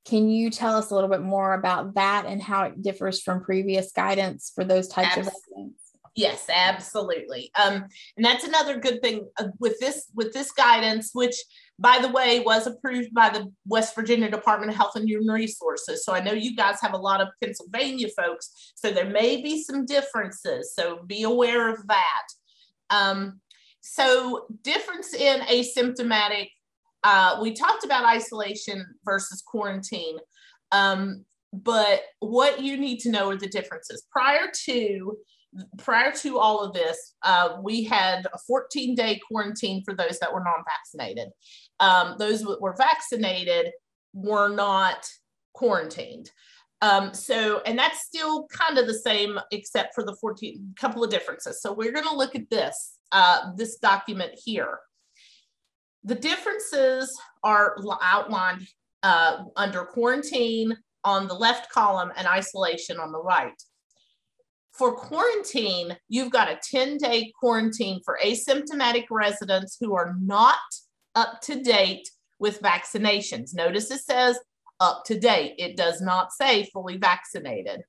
Can 0.05 0.29
you 0.29 0.51
tell 0.51 0.77
us 0.77 0.91
a 0.91 0.95
little 0.95 1.11
bit 1.11 1.23
more 1.23 1.55
about 1.55 1.95
that 1.95 2.27
and 2.27 2.43
how 2.43 2.65
it 2.65 2.83
differs 2.83 3.21
from 3.21 3.43
previous 3.43 3.93
guidance 3.93 4.51
for 4.55 4.65
those 4.65 4.89
types 4.89 5.17
Absolutely. 5.17 5.29
of 5.29 5.35
residents? 5.57 5.83
Yes, 6.15 6.47
absolutely. 6.53 7.51
Um, 7.63 7.87
and 8.17 8.25
that's 8.25 8.45
another 8.45 8.79
good 8.79 9.01
thing 9.01 9.27
uh, 9.39 9.49
with 9.59 9.79
this 9.81 10.09
with 10.15 10.35
this 10.35 10.51
guidance, 10.53 11.11
which 11.15 11.35
by 11.79 12.01
the 12.03 12.11
way 12.11 12.41
was 12.41 12.67
approved 12.67 13.15
by 13.15 13.31
the 13.31 13.51
West 13.67 13.95
Virginia 13.95 14.31
Department 14.31 14.71
of 14.71 14.77
Health 14.77 14.95
and 14.95 15.09
Human 15.09 15.35
Resources. 15.35 16.05
So 16.05 16.13
I 16.13 16.21
know 16.21 16.33
you 16.33 16.55
guys 16.55 16.83
have 16.83 16.93
a 16.93 16.99
lot 16.99 17.23
of 17.23 17.29
Pennsylvania 17.43 18.09
folks, 18.15 18.73
so 18.75 18.91
there 18.91 19.09
may 19.09 19.41
be 19.41 19.63
some 19.63 19.87
differences. 19.87 20.75
So 20.75 21.03
be 21.07 21.23
aware 21.23 21.73
of 21.73 21.87
that. 21.87 22.27
Um, 22.91 23.41
so 23.81 24.47
difference 24.63 25.15
in 25.15 25.41
asymptomatic. 25.41 26.51
Uh, 27.05 27.39
we 27.41 27.53
talked 27.53 27.85
about 27.85 28.05
isolation 28.05 28.85
versus 29.05 29.43
quarantine. 29.47 30.19
Um, 30.71 31.25
but 31.53 32.03
what 32.21 32.63
you 32.63 32.77
need 32.77 33.01
to 33.01 33.11
know 33.11 33.31
are 33.31 33.37
the 33.37 33.49
differences. 33.49 34.07
Prior 34.11 34.49
to 34.65 35.17
prior 35.79 36.11
to 36.11 36.39
all 36.39 36.61
of 36.61 36.73
this, 36.73 37.15
uh, 37.23 37.59
we 37.63 37.85
had 37.85 38.27
a 38.33 38.39
14 38.47 38.95
day 38.95 39.21
quarantine 39.29 39.83
for 39.85 39.95
those 39.95 40.19
that 40.19 40.33
were 40.33 40.43
non 40.43 40.65
vaccinated. 40.65 41.29
Um, 41.81 42.17
those 42.19 42.43
that 42.43 42.61
were 42.61 42.75
vaccinated 42.77 43.71
were 44.15 44.49
not 44.49 45.07
quarantined. 45.53 46.31
Um, 46.81 47.15
so, 47.15 47.61
and 47.65 47.79
that's 47.79 48.01
still 48.01 48.47
kind 48.49 48.79
of 48.79 48.87
the 48.87 48.95
same, 48.95 49.39
except 49.53 49.95
for 49.95 50.05
the 50.05 50.17
14 50.21 50.75
couple 50.77 51.05
of 51.05 51.11
differences. 51.11 51.61
So, 51.61 51.73
we're 51.73 51.93
going 51.93 52.09
to 52.09 52.17
look 52.17 52.35
at 52.35 52.51
this, 52.51 52.95
uh, 53.13 53.53
this 53.57 53.77
document 53.79 54.33
here. 54.43 54.79
The 56.05 56.15
differences 56.15 57.17
are 57.43 57.77
outlined 58.03 58.67
uh, 59.03 59.45
under 59.57 59.85
quarantine 59.85 60.77
on 61.05 61.29
the 61.29 61.35
left 61.35 61.71
column 61.71 62.13
and 62.17 62.27
isolation 62.27 62.99
on 62.99 63.13
the 63.13 63.23
right 63.23 63.61
for 64.73 64.95
quarantine, 64.95 65.97
you've 66.09 66.33
got 66.33 66.51
a 66.51 66.59
10 66.71 66.97
day 66.97 67.33
quarantine 67.39 68.01
for 68.05 68.19
asymptomatic 68.25 69.05
residents 69.11 69.77
who 69.81 69.95
are 69.95 70.17
not 70.21 70.59
up 71.15 71.41
to 71.43 71.63
date 71.63 72.09
with 72.39 72.63
vaccinations. 72.63 73.55
Notice 73.55 73.91
it 73.91 74.01
says 74.01 74.39
up 74.81 75.05
to 75.07 75.19
date, 75.19 75.55
it 75.59 75.77
does 75.77 76.01
not 76.01 76.33
say 76.33 76.69
fully 76.73 76.97
vaccinated, 76.97 77.83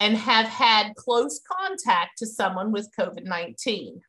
and 0.00 0.16
have 0.16 0.46
had 0.46 0.94
close 0.96 1.40
contact 1.46 2.18
to 2.18 2.26
someone 2.26 2.72
with 2.72 2.90
COVID 2.98 3.24
19. 3.24 4.00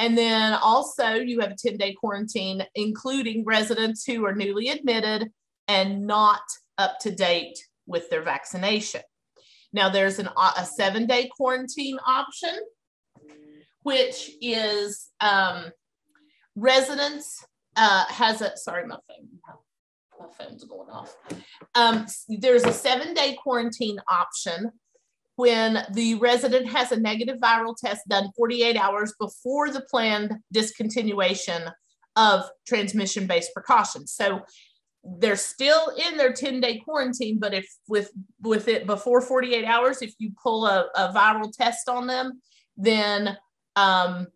And 0.00 0.16
then 0.16 0.54
also, 0.54 1.12
you 1.12 1.40
have 1.40 1.50
a 1.50 1.56
10 1.56 1.76
day 1.76 1.92
quarantine, 1.92 2.64
including 2.74 3.44
residents 3.44 4.02
who 4.04 4.24
are 4.24 4.34
newly 4.34 4.70
admitted 4.70 5.30
and 5.68 6.06
not 6.06 6.40
up 6.78 6.98
to 7.00 7.14
date 7.14 7.58
with 7.86 8.08
their 8.08 8.22
vaccination. 8.22 9.02
Now 9.74 9.90
there's 9.90 10.18
an, 10.18 10.30
a 10.56 10.64
seven 10.64 11.06
day 11.06 11.28
quarantine 11.36 11.98
option, 12.06 12.58
which 13.82 14.30
is 14.40 15.10
um, 15.20 15.66
residents 16.56 17.44
uh, 17.76 18.06
has 18.06 18.40
a, 18.40 18.56
sorry, 18.56 18.86
my 18.86 18.96
phone, 19.06 19.28
my 20.18 20.26
phone's 20.32 20.64
going 20.64 20.88
off. 20.88 21.14
Um, 21.74 22.06
there's 22.26 22.64
a 22.64 22.72
seven 22.72 23.12
day 23.12 23.36
quarantine 23.40 23.98
option 24.10 24.72
when 25.40 25.86
the 25.94 26.16
resident 26.16 26.68
has 26.68 26.92
a 26.92 27.00
negative 27.00 27.38
viral 27.38 27.74
test 27.74 28.06
done 28.08 28.30
48 28.36 28.76
hours 28.76 29.14
before 29.18 29.70
the 29.70 29.80
planned 29.80 30.36
discontinuation 30.54 31.72
of 32.14 32.44
transmission 32.68 33.26
based 33.26 33.54
precautions. 33.54 34.12
So 34.12 34.42
they're 35.02 35.36
still 35.36 35.94
in 35.96 36.18
their 36.18 36.34
10 36.34 36.60
day 36.60 36.78
quarantine 36.84 37.38
but 37.38 37.54
if 37.54 37.66
with 37.88 38.10
with 38.42 38.68
it 38.68 38.86
before 38.86 39.22
48 39.22 39.64
hours 39.64 40.02
if 40.02 40.12
you 40.18 40.30
pull 40.42 40.66
a, 40.66 40.88
a 40.94 41.10
viral 41.10 41.50
test 41.50 41.88
on 41.88 42.06
them 42.06 42.38
then 42.76 43.34
um 43.76 44.26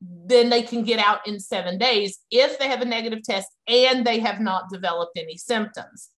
then 0.00 0.50
they 0.50 0.62
can 0.62 0.82
get 0.82 0.98
out 0.98 1.24
in 1.28 1.38
seven 1.38 1.78
days 1.78 2.18
if 2.32 2.58
they 2.58 2.66
have 2.66 2.82
a 2.82 2.84
negative 2.96 3.22
test 3.22 3.46
and 3.68 4.04
they 4.04 4.18
have 4.18 4.40
not 4.40 4.68
developed 4.68 5.16
any 5.16 5.36
symptoms 5.36 6.10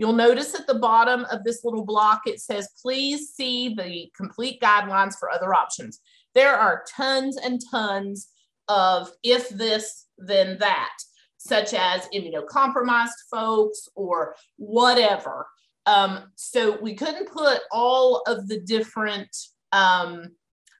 you'll 0.00 0.12
notice 0.12 0.54
at 0.54 0.66
the 0.66 0.74
bottom 0.74 1.24
of 1.30 1.44
this 1.44 1.62
little 1.64 1.84
block 1.84 2.22
it 2.26 2.40
says 2.40 2.68
please 2.80 3.30
see 3.34 3.74
the 3.74 4.10
complete 4.16 4.60
guidelines 4.60 5.14
for 5.18 5.30
other 5.30 5.54
options 5.54 6.00
there 6.34 6.56
are 6.56 6.84
tons 6.88 7.36
and 7.36 7.60
tons 7.70 8.28
of 8.68 9.10
if 9.22 9.48
this 9.50 10.06
then 10.18 10.58
that 10.58 10.96
such 11.40 11.72
as 11.72 12.06
immunocompromised 12.14 13.16
folks 13.30 13.88
or 13.94 14.36
whatever. 14.56 15.46
Um, 15.86 16.30
so 16.36 16.78
we 16.82 16.94
couldn't 16.94 17.30
put 17.30 17.60
all 17.72 18.22
of 18.26 18.46
the 18.46 18.60
different 18.60 19.34
um, 19.72 20.32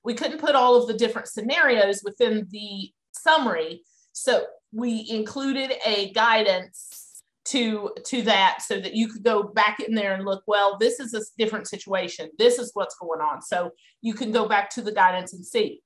we 0.05 0.15
couldn't 0.15 0.39
put 0.39 0.55
all 0.55 0.77
of 0.77 0.87
the 0.87 0.95
different 0.95 1.29
scenarios 1.29 2.03
within 2.05 2.47
the 2.51 2.91
summary. 3.13 3.83
So 4.13 4.45
we 4.73 5.07
included 5.11 5.73
a 5.87 6.13
guidance 6.13 7.00
to 7.47 7.91
to 8.05 8.23
that 8.23 8.61
so 8.61 8.79
that 8.79 8.95
you 8.95 9.09
could 9.09 9.25
go 9.25 9.43
back 9.43 9.81
in 9.81 9.95
there 9.95 10.13
and 10.13 10.27
look 10.27 10.43
well 10.47 10.77
this 10.79 11.01
is 11.01 11.15
a 11.15 11.23
different 11.39 11.67
situation 11.67 12.29
this 12.39 12.59
is 12.59 12.71
what's 12.75 12.97
going 12.97 13.21
on 13.21 13.41
so 13.41 13.71
you 14.03 14.13
can 14.13 14.31
go 14.31 14.47
back 14.47 14.69
to 14.69 14.83
the 14.83 14.93
guidance 14.93 15.33
and 15.33 15.45
see 15.45 15.81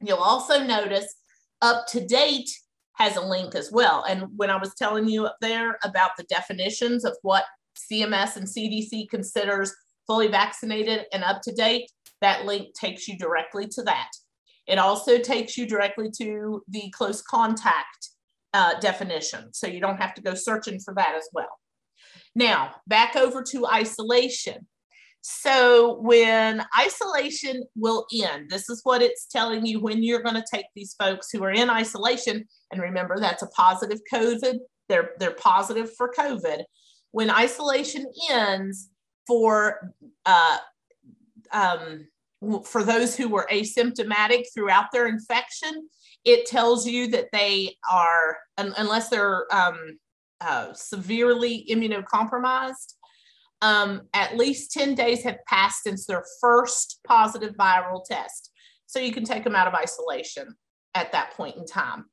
you'll 0.00 0.16
also 0.16 0.64
notice 0.64 1.16
up 1.60 1.86
to 1.86 2.04
date 2.06 2.48
has 3.00 3.16
a 3.16 3.20
link 3.20 3.54
as 3.54 3.72
well. 3.72 4.04
And 4.06 4.26
when 4.36 4.50
I 4.50 4.56
was 4.56 4.74
telling 4.74 5.08
you 5.08 5.24
up 5.24 5.36
there 5.40 5.78
about 5.84 6.10
the 6.18 6.24
definitions 6.24 7.06
of 7.06 7.16
what 7.22 7.44
CMS 7.90 8.36
and 8.36 8.46
CDC 8.46 9.08
considers 9.08 9.74
fully 10.06 10.28
vaccinated 10.28 11.06
and 11.12 11.24
up 11.24 11.40
to 11.44 11.52
date, 11.52 11.90
that 12.20 12.44
link 12.44 12.74
takes 12.74 13.08
you 13.08 13.16
directly 13.16 13.66
to 13.68 13.82
that. 13.84 14.10
It 14.66 14.78
also 14.78 15.18
takes 15.18 15.56
you 15.56 15.66
directly 15.66 16.10
to 16.18 16.62
the 16.68 16.92
close 16.94 17.22
contact 17.22 18.10
uh, 18.54 18.78
definition. 18.80 19.52
So 19.52 19.66
you 19.66 19.80
don't 19.80 20.00
have 20.00 20.14
to 20.14 20.22
go 20.22 20.34
searching 20.34 20.80
for 20.80 20.94
that 20.94 21.14
as 21.16 21.28
well. 21.32 21.58
Now, 22.34 22.74
back 22.86 23.16
over 23.16 23.42
to 23.50 23.66
isolation. 23.66 24.66
So 25.22 25.98
when 26.00 26.64
isolation 26.78 27.64
will 27.76 28.06
end, 28.14 28.48
this 28.48 28.70
is 28.70 28.80
what 28.84 29.02
it's 29.02 29.26
telling 29.26 29.66
you 29.66 29.80
when 29.80 30.02
you're 30.02 30.22
going 30.22 30.36
to 30.36 30.44
take 30.50 30.66
these 30.74 30.94
folks 30.98 31.30
who 31.30 31.42
are 31.44 31.50
in 31.50 31.68
isolation. 31.68 32.46
And 32.72 32.80
remember, 32.80 33.18
that's 33.18 33.42
a 33.42 33.48
positive 33.48 33.98
COVID. 34.12 34.58
They're, 34.88 35.10
they're 35.18 35.32
positive 35.32 35.90
for 35.96 36.10
COVID. 36.16 36.62
When 37.10 37.30
isolation 37.30 38.06
ends 38.30 38.88
for 39.26 39.92
uh, 40.24 40.58
um, 41.52 42.06
for 42.64 42.82
those 42.82 43.16
who 43.16 43.28
were 43.28 43.46
asymptomatic 43.50 44.44
throughout 44.54 44.86
their 44.92 45.06
infection, 45.06 45.88
it 46.24 46.46
tells 46.46 46.86
you 46.86 47.08
that 47.08 47.28
they 47.32 47.76
are, 47.90 48.38
unless 48.56 49.08
they're 49.08 49.46
um, 49.54 49.98
uh, 50.40 50.72
severely 50.72 51.66
immunocompromised, 51.70 52.94
um, 53.62 54.02
at 54.14 54.36
least 54.36 54.72
10 54.72 54.94
days 54.94 55.22
have 55.22 55.38
passed 55.46 55.82
since 55.82 56.06
their 56.06 56.24
first 56.40 57.00
positive 57.06 57.54
viral 57.56 58.04
test. 58.04 58.50
So 58.86 58.98
you 58.98 59.12
can 59.12 59.24
take 59.24 59.44
them 59.44 59.54
out 59.54 59.68
of 59.68 59.74
isolation 59.74 60.54
at 60.94 61.12
that 61.12 61.32
point 61.32 61.56
in 61.56 61.66
time. 61.66 62.06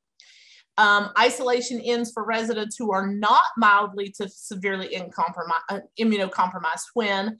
Um, 0.76 1.10
isolation 1.18 1.80
ends 1.80 2.12
for 2.12 2.24
residents 2.24 2.76
who 2.76 2.92
are 2.92 3.06
not 3.06 3.42
mildly 3.56 4.14
to 4.20 4.28
severely 4.28 4.96
uh, 4.96 5.80
immunocompromised 5.98 6.86
when 6.94 7.38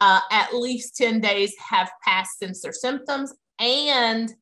uh, 0.00 0.20
at 0.30 0.54
least 0.54 0.96
10 0.96 1.20
days 1.20 1.54
have 1.58 1.90
passed 2.06 2.38
since 2.38 2.62
their 2.62 2.72
symptoms 2.72 3.34
and 3.58 4.32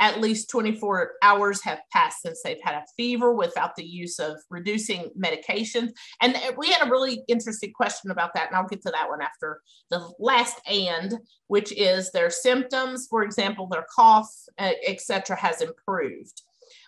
at 0.00 0.20
least 0.20 0.50
24 0.50 1.12
hours 1.22 1.62
have 1.62 1.80
passed 1.92 2.22
since 2.22 2.42
they've 2.42 2.60
had 2.62 2.74
a 2.74 2.84
fever 2.96 3.32
without 3.32 3.76
the 3.76 3.84
use 3.84 4.18
of 4.18 4.36
reducing 4.50 5.10
medications. 5.16 5.90
And 6.20 6.36
we 6.56 6.68
had 6.70 6.86
a 6.86 6.90
really 6.90 7.22
interesting 7.28 7.72
question 7.72 8.10
about 8.10 8.34
that, 8.34 8.48
and 8.48 8.56
I'll 8.56 8.66
get 8.66 8.82
to 8.82 8.90
that 8.90 9.08
one 9.08 9.22
after 9.22 9.60
the 9.90 10.10
last 10.18 10.60
and, 10.68 11.14
which 11.46 11.72
is 11.72 12.10
their 12.10 12.30
symptoms, 12.30 13.06
for 13.08 13.22
example, 13.22 13.68
their 13.68 13.86
cough, 13.94 14.30
etc., 14.58 15.36
has 15.36 15.60
improved. 15.60 16.42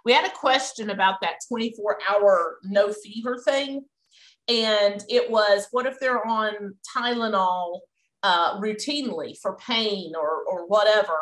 We 0.04 0.12
had 0.12 0.26
a 0.26 0.34
question 0.34 0.90
about 0.90 1.20
that 1.22 1.36
24 1.48 1.98
hour 2.10 2.58
no 2.64 2.92
fever 2.92 3.38
thing. 3.38 3.84
And 4.48 5.04
it 5.08 5.30
was 5.30 5.66
what 5.72 5.86
if 5.86 5.98
they're 5.98 6.24
on 6.26 6.76
Tylenol 6.96 7.80
uh, 8.26 8.58
routinely 8.58 9.38
for 9.40 9.56
pain 9.56 10.12
or, 10.16 10.42
or 10.48 10.66
whatever, 10.66 11.16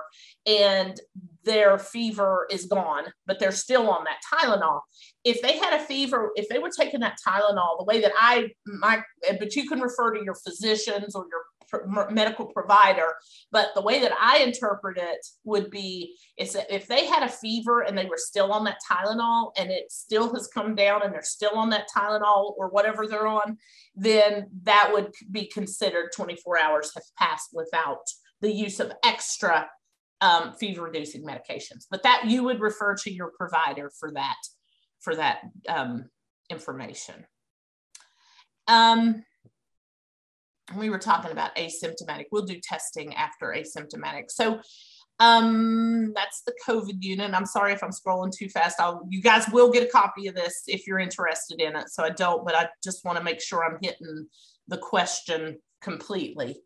and 0.46 0.98
their 1.44 1.76
fever 1.76 2.46
is 2.50 2.64
gone, 2.64 3.04
but 3.26 3.38
they're 3.38 3.52
still 3.52 3.90
on 3.90 4.04
that 4.04 4.20
Tylenol. 4.32 4.80
If 5.22 5.42
they 5.42 5.58
had 5.58 5.78
a 5.78 5.84
fever, 5.84 6.32
if 6.34 6.48
they 6.48 6.58
were 6.58 6.70
taking 6.70 7.00
that 7.00 7.18
Tylenol, 7.26 7.76
the 7.78 7.84
way 7.84 8.00
that 8.00 8.12
I, 8.18 8.48
my, 8.66 9.02
but 9.38 9.54
you 9.54 9.68
can 9.68 9.80
refer 9.80 10.14
to 10.14 10.24
your 10.24 10.34
physicians 10.34 11.14
or 11.14 11.26
your 11.30 11.42
medical 12.10 12.46
provider. 12.46 13.14
But 13.50 13.68
the 13.74 13.82
way 13.82 14.00
that 14.00 14.12
I 14.20 14.38
interpret 14.38 14.98
it 14.98 15.26
would 15.44 15.70
be 15.70 16.16
is 16.36 16.52
that 16.52 16.72
if 16.72 16.86
they 16.86 17.06
had 17.06 17.22
a 17.22 17.28
fever 17.28 17.82
and 17.82 17.96
they 17.96 18.06
were 18.06 18.18
still 18.18 18.52
on 18.52 18.64
that 18.64 18.78
Tylenol 18.90 19.52
and 19.56 19.70
it 19.70 19.90
still 19.90 20.32
has 20.34 20.48
come 20.48 20.74
down 20.74 21.02
and 21.02 21.12
they're 21.12 21.22
still 21.22 21.56
on 21.56 21.70
that 21.70 21.88
Tylenol 21.94 22.54
or 22.56 22.68
whatever 22.70 23.06
they're 23.06 23.26
on, 23.26 23.58
then 23.94 24.46
that 24.62 24.90
would 24.92 25.12
be 25.30 25.46
considered 25.46 26.10
24 26.14 26.58
hours 26.58 26.92
have 26.94 27.04
passed 27.18 27.50
without 27.52 28.06
the 28.40 28.52
use 28.52 28.80
of 28.80 28.92
extra 29.04 29.68
um, 30.20 30.52
fever 30.54 30.82
reducing 30.82 31.24
medications. 31.24 31.86
But 31.90 32.02
that 32.02 32.24
you 32.26 32.44
would 32.44 32.60
refer 32.60 32.94
to 32.96 33.12
your 33.12 33.32
provider 33.36 33.90
for 33.98 34.10
that 34.12 34.36
for 35.00 35.14
that 35.14 35.40
um, 35.68 36.06
information. 36.50 37.26
Um, 38.66 39.24
we 40.76 40.90
were 40.90 40.98
talking 40.98 41.30
about 41.30 41.54
asymptomatic. 41.56 42.26
We'll 42.32 42.46
do 42.46 42.60
testing 42.62 43.14
after 43.14 43.48
asymptomatic. 43.48 44.30
So 44.30 44.60
um, 45.20 46.12
that's 46.14 46.42
the 46.42 46.54
COVID 46.66 46.96
unit. 47.00 47.34
I'm 47.34 47.46
sorry 47.46 47.72
if 47.72 47.84
I'm 47.84 47.90
scrolling 47.90 48.32
too 48.36 48.48
fast. 48.48 48.80
I'll, 48.80 49.06
you 49.08 49.22
guys 49.22 49.48
will 49.52 49.70
get 49.70 49.86
a 49.86 49.90
copy 49.92 50.26
of 50.26 50.34
this 50.34 50.62
if 50.66 50.86
you're 50.86 50.98
interested 50.98 51.60
in 51.60 51.76
it. 51.76 51.88
So 51.90 52.02
I 52.02 52.10
don't, 52.10 52.44
but 52.44 52.54
I 52.54 52.68
just 52.82 53.04
want 53.04 53.18
to 53.18 53.24
make 53.24 53.40
sure 53.40 53.64
I'm 53.64 53.78
hitting 53.80 54.26
the 54.68 54.78
question 54.78 55.58
completely. 55.82 56.56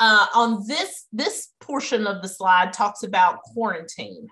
Uh, 0.00 0.26
on 0.34 0.66
this, 0.66 1.06
this 1.12 1.50
portion 1.60 2.06
of 2.06 2.20
the 2.20 2.28
slide 2.28 2.72
talks 2.72 3.04
about 3.04 3.42
quarantine 3.42 4.26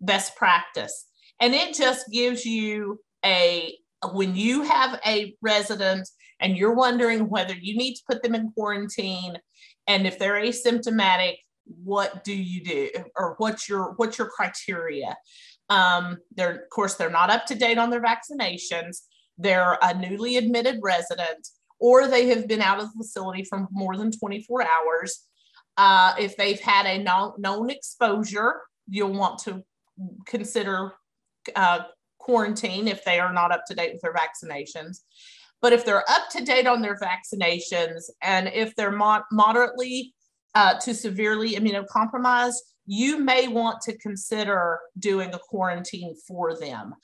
best 0.00 0.36
practice. 0.36 1.06
And 1.40 1.54
it 1.54 1.74
just 1.74 2.06
gives 2.12 2.44
you 2.44 3.00
a, 3.24 3.76
when 4.12 4.36
you 4.36 4.62
have 4.62 5.00
a 5.04 5.34
resident 5.42 6.08
and 6.40 6.56
you're 6.56 6.74
wondering 6.74 7.28
whether 7.28 7.54
you 7.54 7.76
need 7.76 7.94
to 7.94 8.02
put 8.08 8.22
them 8.22 8.34
in 8.34 8.52
quarantine 8.52 9.38
and 9.86 10.06
if 10.06 10.18
they're 10.18 10.40
asymptomatic 10.40 11.36
what 11.84 12.24
do 12.24 12.34
you 12.34 12.62
do? 12.62 12.88
Or 13.16 13.34
what's 13.38 13.68
your 13.68 13.94
what's 13.96 14.18
your 14.18 14.28
criteria? 14.28 15.16
Um, 15.68 16.18
they're 16.34 16.62
of 16.62 16.70
course 16.70 16.94
they're 16.94 17.10
not 17.10 17.30
up 17.30 17.46
to 17.46 17.54
date 17.54 17.78
on 17.78 17.90
their 17.90 18.02
vaccinations. 18.02 19.02
They're 19.36 19.78
a 19.82 19.94
newly 19.94 20.36
admitted 20.36 20.80
resident 20.82 21.48
or 21.78 22.08
they 22.08 22.28
have 22.28 22.48
been 22.48 22.62
out 22.62 22.80
of 22.80 22.86
the 22.86 23.04
facility 23.04 23.44
for 23.44 23.68
more 23.70 23.96
than 23.96 24.10
24 24.10 24.62
hours. 24.62 25.26
Uh, 25.76 26.12
if 26.18 26.36
they've 26.36 26.58
had 26.58 26.86
a 26.86 27.02
known, 27.02 27.34
known 27.38 27.70
exposure 27.70 28.62
you'll 28.90 29.12
want 29.12 29.38
to 29.38 29.62
consider 30.26 30.92
uh, 31.54 31.80
quarantine 32.18 32.88
if 32.88 33.04
they 33.04 33.20
are 33.20 33.32
not 33.32 33.52
up 33.52 33.64
to 33.66 33.74
date 33.74 33.92
with 33.92 34.02
their 34.02 34.14
vaccinations 34.14 35.02
but 35.60 35.72
if 35.72 35.84
they're 35.84 36.08
up 36.10 36.28
to 36.30 36.44
date 36.44 36.66
on 36.66 36.82
their 36.82 36.96
vaccinations 36.96 38.04
and 38.22 38.48
if 38.48 38.74
they're 38.76 38.92
mo- 38.92 39.22
moderately 39.32 40.14
uh, 40.54 40.78
to 40.80 40.94
severely 40.94 41.54
immunocompromised, 41.54 42.56
you 42.86 43.18
may 43.18 43.48
want 43.48 43.80
to 43.82 43.98
consider 43.98 44.78
doing 44.98 45.32
a 45.34 45.38
quarantine 45.38 46.14
for 46.26 46.58
them. 46.58 46.94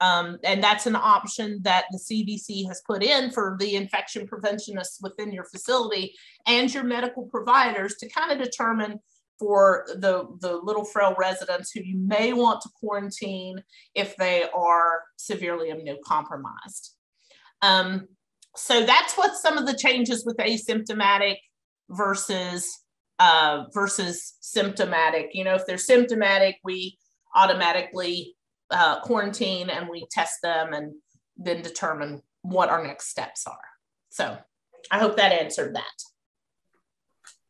Um, 0.00 0.38
and 0.42 0.62
that's 0.62 0.86
an 0.86 0.96
option 0.96 1.60
that 1.62 1.84
the 1.92 1.98
CDC 1.98 2.66
has 2.66 2.82
put 2.86 3.02
in 3.02 3.30
for 3.30 3.56
the 3.60 3.76
infection 3.76 4.26
preventionists 4.26 5.00
within 5.02 5.32
your 5.32 5.44
facility 5.44 6.14
and 6.46 6.72
your 6.72 6.82
medical 6.82 7.24
providers 7.24 7.96
to 7.96 8.08
kind 8.08 8.32
of 8.32 8.44
determine 8.44 9.00
for 9.38 9.84
the, 9.96 10.26
the 10.40 10.56
little 10.62 10.84
frail 10.84 11.14
residents 11.18 11.70
who 11.70 11.80
you 11.80 11.96
may 11.98 12.32
want 12.32 12.60
to 12.62 12.70
quarantine 12.80 13.62
if 13.94 14.16
they 14.16 14.44
are 14.54 15.02
severely 15.16 15.70
immunocompromised. 15.70 16.90
Um, 17.64 18.08
so 18.56 18.84
that's 18.84 19.14
what 19.14 19.34
some 19.36 19.58
of 19.58 19.66
the 19.66 19.76
changes 19.76 20.24
with 20.24 20.36
asymptomatic 20.36 21.36
versus 21.88 22.80
uh, 23.18 23.64
versus 23.72 24.34
symptomatic. 24.40 25.30
You 25.32 25.44
know, 25.44 25.54
if 25.54 25.66
they're 25.66 25.78
symptomatic, 25.78 26.58
we 26.64 26.98
automatically 27.34 28.36
uh, 28.70 29.00
quarantine 29.00 29.70
and 29.70 29.88
we 29.88 30.06
test 30.10 30.40
them 30.42 30.72
and 30.72 30.92
then 31.36 31.62
determine 31.62 32.22
what 32.42 32.68
our 32.68 32.84
next 32.86 33.08
steps 33.08 33.46
are. 33.46 33.68
So 34.10 34.36
I 34.90 34.98
hope 34.98 35.16
that 35.16 35.32
answered 35.32 35.74
that. 35.76 36.02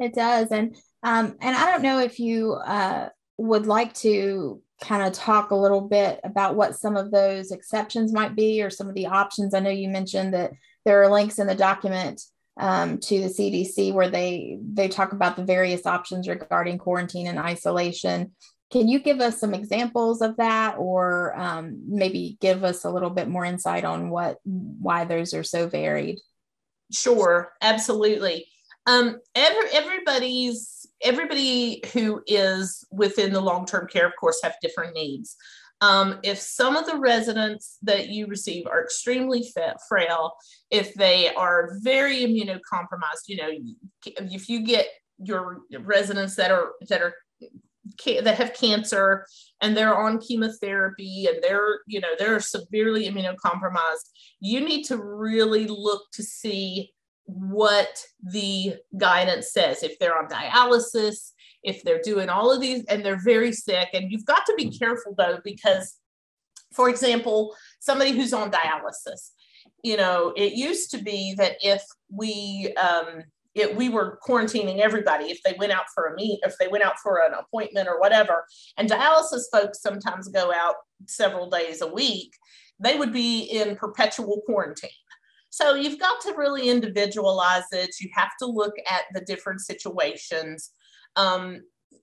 It 0.00 0.14
does, 0.14 0.50
and 0.50 0.76
um, 1.02 1.36
and 1.40 1.56
I 1.56 1.70
don't 1.70 1.82
know 1.82 2.00
if 2.00 2.18
you 2.18 2.52
uh, 2.52 3.08
would 3.38 3.66
like 3.66 3.94
to 3.94 4.60
kind 4.82 5.02
of 5.02 5.12
talk 5.12 5.50
a 5.50 5.56
little 5.56 5.80
bit 5.80 6.20
about 6.24 6.56
what 6.56 6.76
some 6.76 6.96
of 6.96 7.10
those 7.10 7.50
exceptions 7.50 8.12
might 8.12 8.34
be 8.34 8.62
or 8.62 8.70
some 8.70 8.88
of 8.88 8.94
the 8.94 9.06
options. 9.06 9.54
I 9.54 9.60
know 9.60 9.70
you 9.70 9.88
mentioned 9.88 10.34
that 10.34 10.52
there 10.84 11.02
are 11.02 11.10
links 11.10 11.38
in 11.38 11.46
the 11.46 11.54
document 11.54 12.20
um, 12.58 12.98
to 12.98 13.20
the 13.20 13.28
CDC 13.28 13.92
where 13.92 14.10
they 14.10 14.58
they 14.62 14.88
talk 14.88 15.12
about 15.12 15.36
the 15.36 15.44
various 15.44 15.86
options 15.86 16.28
regarding 16.28 16.78
quarantine 16.78 17.26
and 17.26 17.38
isolation. 17.38 18.32
Can 18.70 18.88
you 18.88 18.98
give 18.98 19.20
us 19.20 19.38
some 19.38 19.54
examples 19.54 20.20
of 20.20 20.36
that, 20.36 20.76
or 20.78 21.38
um, 21.38 21.82
maybe 21.86 22.36
give 22.40 22.64
us 22.64 22.84
a 22.84 22.90
little 22.90 23.10
bit 23.10 23.28
more 23.28 23.44
insight 23.44 23.84
on 23.84 24.10
what 24.10 24.38
why 24.44 25.04
those 25.04 25.34
are 25.34 25.44
so 25.44 25.68
varied? 25.68 26.20
Sure, 26.92 27.52
absolutely. 27.60 28.46
Um, 28.86 29.18
every, 29.34 29.70
everybody's 29.72 30.83
everybody 31.04 31.82
who 31.92 32.22
is 32.26 32.84
within 32.90 33.32
the 33.32 33.40
long-term 33.40 33.88
care, 33.88 34.06
of 34.06 34.12
course, 34.18 34.40
have 34.42 34.54
different 34.62 34.94
needs. 34.94 35.36
Um, 35.80 36.20
if 36.22 36.38
some 36.38 36.76
of 36.76 36.86
the 36.86 36.98
residents 36.98 37.78
that 37.82 38.08
you 38.08 38.26
receive 38.26 38.66
are 38.66 38.82
extremely 38.82 39.44
frail, 39.88 40.32
if 40.70 40.94
they 40.94 41.34
are 41.34 41.76
very 41.82 42.18
immunocompromised, 42.18 43.28
you 43.28 43.36
know, 43.36 43.50
if 44.06 44.48
you 44.48 44.64
get 44.64 44.86
your 45.18 45.60
residents 45.80 46.36
that 46.36 46.50
are 46.50 46.72
that 46.88 47.02
are 47.02 47.14
that 48.22 48.36
have 48.36 48.54
cancer 48.54 49.26
and 49.60 49.76
they're 49.76 49.94
on 49.94 50.18
chemotherapy 50.18 51.26
and 51.26 51.42
they're 51.42 51.80
you 51.86 52.00
know 52.00 52.08
they're 52.18 52.40
severely 52.40 53.06
immunocompromised 53.06 54.08
you 54.40 54.60
need 54.60 54.84
to 54.84 54.96
really 54.96 55.66
look 55.66 56.02
to 56.12 56.22
see 56.22 56.90
what 57.24 58.02
the 58.22 58.74
guidance 58.96 59.52
says. 59.52 59.82
If 59.82 59.98
they're 59.98 60.16
on 60.16 60.28
dialysis, 60.28 61.32
if 61.62 61.82
they're 61.82 62.02
doing 62.02 62.28
all 62.28 62.52
of 62.52 62.60
these 62.60 62.84
and 62.84 63.04
they're 63.04 63.22
very 63.22 63.52
sick, 63.52 63.88
and 63.94 64.10
you've 64.10 64.26
got 64.26 64.44
to 64.46 64.54
be 64.56 64.70
careful 64.70 65.14
though, 65.16 65.38
because, 65.44 65.98
for 66.72 66.88
example, 66.88 67.54
somebody 67.80 68.12
who's 68.12 68.32
on 68.32 68.50
dialysis, 68.50 69.30
you 69.82 69.96
know, 69.96 70.32
it 70.36 70.52
used 70.54 70.90
to 70.90 70.98
be 70.98 71.34
that 71.36 71.56
if 71.60 71.82
we, 72.10 72.72
um, 72.80 73.22
it, 73.54 73.76
we 73.76 73.88
were 73.88 74.18
quarantining 74.26 74.80
everybody 74.80 75.26
if 75.26 75.40
they 75.44 75.54
went 75.58 75.72
out 75.72 75.84
for 75.94 76.06
a 76.06 76.14
meet, 76.16 76.40
if 76.42 76.56
they 76.58 76.68
went 76.68 76.84
out 76.84 76.98
for 77.02 77.18
an 77.18 77.32
appointment 77.34 77.88
or 77.88 78.00
whatever. 78.00 78.44
And 78.76 78.90
dialysis 78.90 79.44
folks 79.52 79.80
sometimes 79.80 80.28
go 80.28 80.52
out 80.52 80.74
several 81.06 81.48
days 81.48 81.80
a 81.80 81.86
week. 81.86 82.34
They 82.80 82.98
would 82.98 83.12
be 83.12 83.42
in 83.42 83.76
perpetual 83.76 84.42
quarantine 84.44 84.90
so 85.54 85.76
you've 85.76 86.00
got 86.00 86.20
to 86.22 86.34
really 86.36 86.68
individualize 86.68 87.70
it. 87.70 87.94
You 88.00 88.10
have 88.12 88.32
to 88.40 88.46
look 88.46 88.74
at 88.90 89.02
the 89.12 89.20
different 89.20 89.60
situations. 89.60 90.72
Um, 91.14 91.60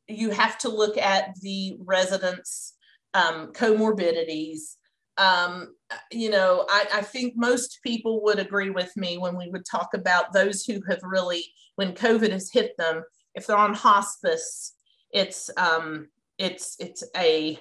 you 0.07 0.29
have 0.29 0.57
to 0.59 0.69
look 0.69 0.97
at 0.97 1.35
the 1.41 1.75
residents' 1.83 2.75
um, 3.13 3.51
comorbidities. 3.51 4.77
Um, 5.17 5.75
you 6.13 6.29
know, 6.29 6.65
I, 6.69 6.85
I 6.93 7.01
think 7.01 7.33
most 7.35 7.79
people 7.83 8.23
would 8.23 8.39
agree 8.39 8.69
with 8.69 8.95
me 8.95 9.17
when 9.17 9.35
we 9.35 9.49
would 9.49 9.65
talk 9.69 9.89
about 9.93 10.31
those 10.31 10.63
who 10.63 10.79
have 10.87 11.01
really, 11.03 11.43
when 11.75 11.91
COVID 11.91 12.31
has 12.31 12.49
hit 12.53 12.71
them, 12.77 13.03
if 13.35 13.47
they're 13.47 13.57
on 13.57 13.73
hospice, 13.73 14.75
it's 15.11 15.49
um, 15.57 16.07
it's 16.37 16.77
it's 16.79 17.03
a 17.17 17.59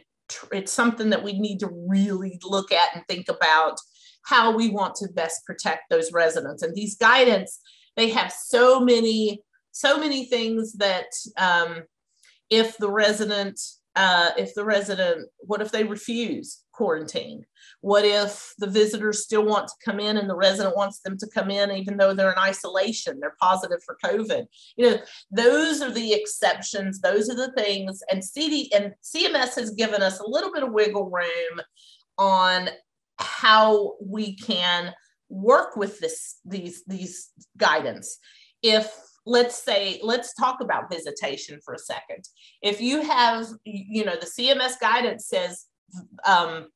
it's 0.53 0.73
something 0.73 1.11
that 1.11 1.25
we 1.25 1.37
need 1.37 1.59
to 1.59 1.85
really 1.89 2.39
look 2.45 2.71
at 2.71 2.95
and 2.95 3.05
think 3.09 3.29
about 3.29 3.77
how 4.23 4.55
we 4.55 4.69
want 4.69 4.95
to 4.97 5.09
best 5.09 5.45
protect 5.47 5.91
those 5.91 6.13
residents. 6.13 6.63
And 6.63 6.75
these 6.75 6.97
guidance, 6.97 7.61
they 7.97 8.11
have 8.11 8.33
so 8.33 8.81
many 8.81 9.43
so 9.73 9.99
many 9.99 10.25
things 10.25 10.73
that 10.75 11.07
um, 11.37 11.83
if 12.51 12.77
the 12.79 12.91
resident 12.91 13.61
uh, 13.97 14.31
if 14.39 14.55
the 14.55 14.65
resident 14.65 15.29
what 15.41 15.61
if 15.61 15.73
they 15.73 15.85
refuse 15.85 16.63
quarantine? 16.73 17.45
What 17.83 18.05
if 18.05 18.55
the 18.59 18.67
visitors 18.67 19.25
still 19.25 19.45
want 19.45 19.69
to 19.69 19.75
come 19.85 20.01
in 20.01 20.17
and 20.17 20.31
the 20.31 20.37
resident 20.37 20.77
wants 20.77 21.01
them 21.01 21.19
to 21.19 21.29
come 21.35 21.51
in 21.51 21.71
even 21.73 21.97
though 21.97 22.15
they're 22.15 22.33
in 22.33 22.39
isolation 22.39 23.19
they're 23.21 23.37
positive 23.41 23.83
for 23.85 23.99
covid? 24.03 24.47
You 24.77 24.91
know 24.91 24.99
those 25.31 25.83
are 25.83 25.91
the 25.91 26.15
exceptions 26.15 27.01
those 27.01 27.29
are 27.29 27.37
the 27.37 27.53
things. 27.53 28.03
And 28.11 28.25
cd 28.25 28.73
and 28.73 28.95
cms 29.03 29.57
has 29.57 29.71
given 29.71 30.03
us 30.03 30.21
a 30.21 30.27
little 30.27 30.53
bit 30.53 30.63
of 30.63 30.73
wiggle 30.73 31.11
room 31.11 31.61
on 32.17 32.71
how 33.21 33.95
we 34.01 34.37
can 34.37 34.93
work 35.29 35.77
with 35.77 35.99
this 36.01 36.39
these 36.45 36.83
these 36.87 37.31
guidance. 37.57 38.19
If 38.63 38.93
let's 39.27 39.63
say 39.63 40.01
let's 40.03 40.35
talk 40.35 40.61
about 40.61 40.91
visitation 40.91 41.61
for 41.65 41.75
a 41.75 41.79
second. 41.79 42.25
If 42.63 42.81
you 42.81 43.03
have 43.03 43.47
you 43.65 44.05
know 44.05 44.17
the 44.17 44.27
cms 44.27 44.81
guidance 44.81 45.29
says 45.29 45.67
um, 46.27 46.69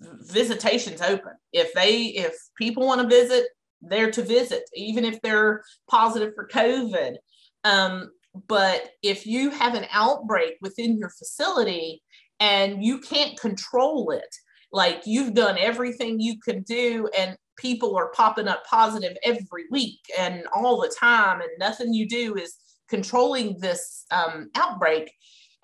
visitation's 0.00 1.02
open. 1.02 1.32
If 1.52 1.72
they 1.74 2.06
if 2.06 2.34
people 2.58 2.86
want 2.86 3.00
to 3.00 3.06
visit 3.06 3.46
they're 3.82 4.10
to 4.10 4.22
visit 4.22 4.62
even 4.74 5.04
if 5.04 5.20
they're 5.20 5.62
positive 5.88 6.34
for 6.34 6.48
covid. 6.48 7.16
Um, 7.64 8.10
but 8.48 8.90
if 9.02 9.26
you 9.26 9.50
have 9.50 9.74
an 9.74 9.86
outbreak 9.92 10.56
within 10.60 10.98
your 10.98 11.10
facility 11.10 12.02
and 12.40 12.82
you 12.84 12.98
can't 12.98 13.38
control 13.38 14.10
it 14.10 14.34
like 14.74 15.02
you've 15.06 15.34
done 15.34 15.56
everything 15.56 16.18
you 16.18 16.38
can 16.40 16.62
do 16.62 17.08
and 17.16 17.36
people 17.56 17.96
are 17.96 18.10
popping 18.10 18.48
up 18.48 18.64
positive 18.66 19.16
every 19.22 19.64
week 19.70 20.00
and 20.18 20.44
all 20.52 20.80
the 20.80 20.92
time, 20.98 21.40
and 21.40 21.50
nothing 21.58 21.94
you 21.94 22.08
do 22.08 22.34
is 22.34 22.56
controlling 22.88 23.56
this 23.60 24.04
um, 24.10 24.50
outbreak. 24.56 25.12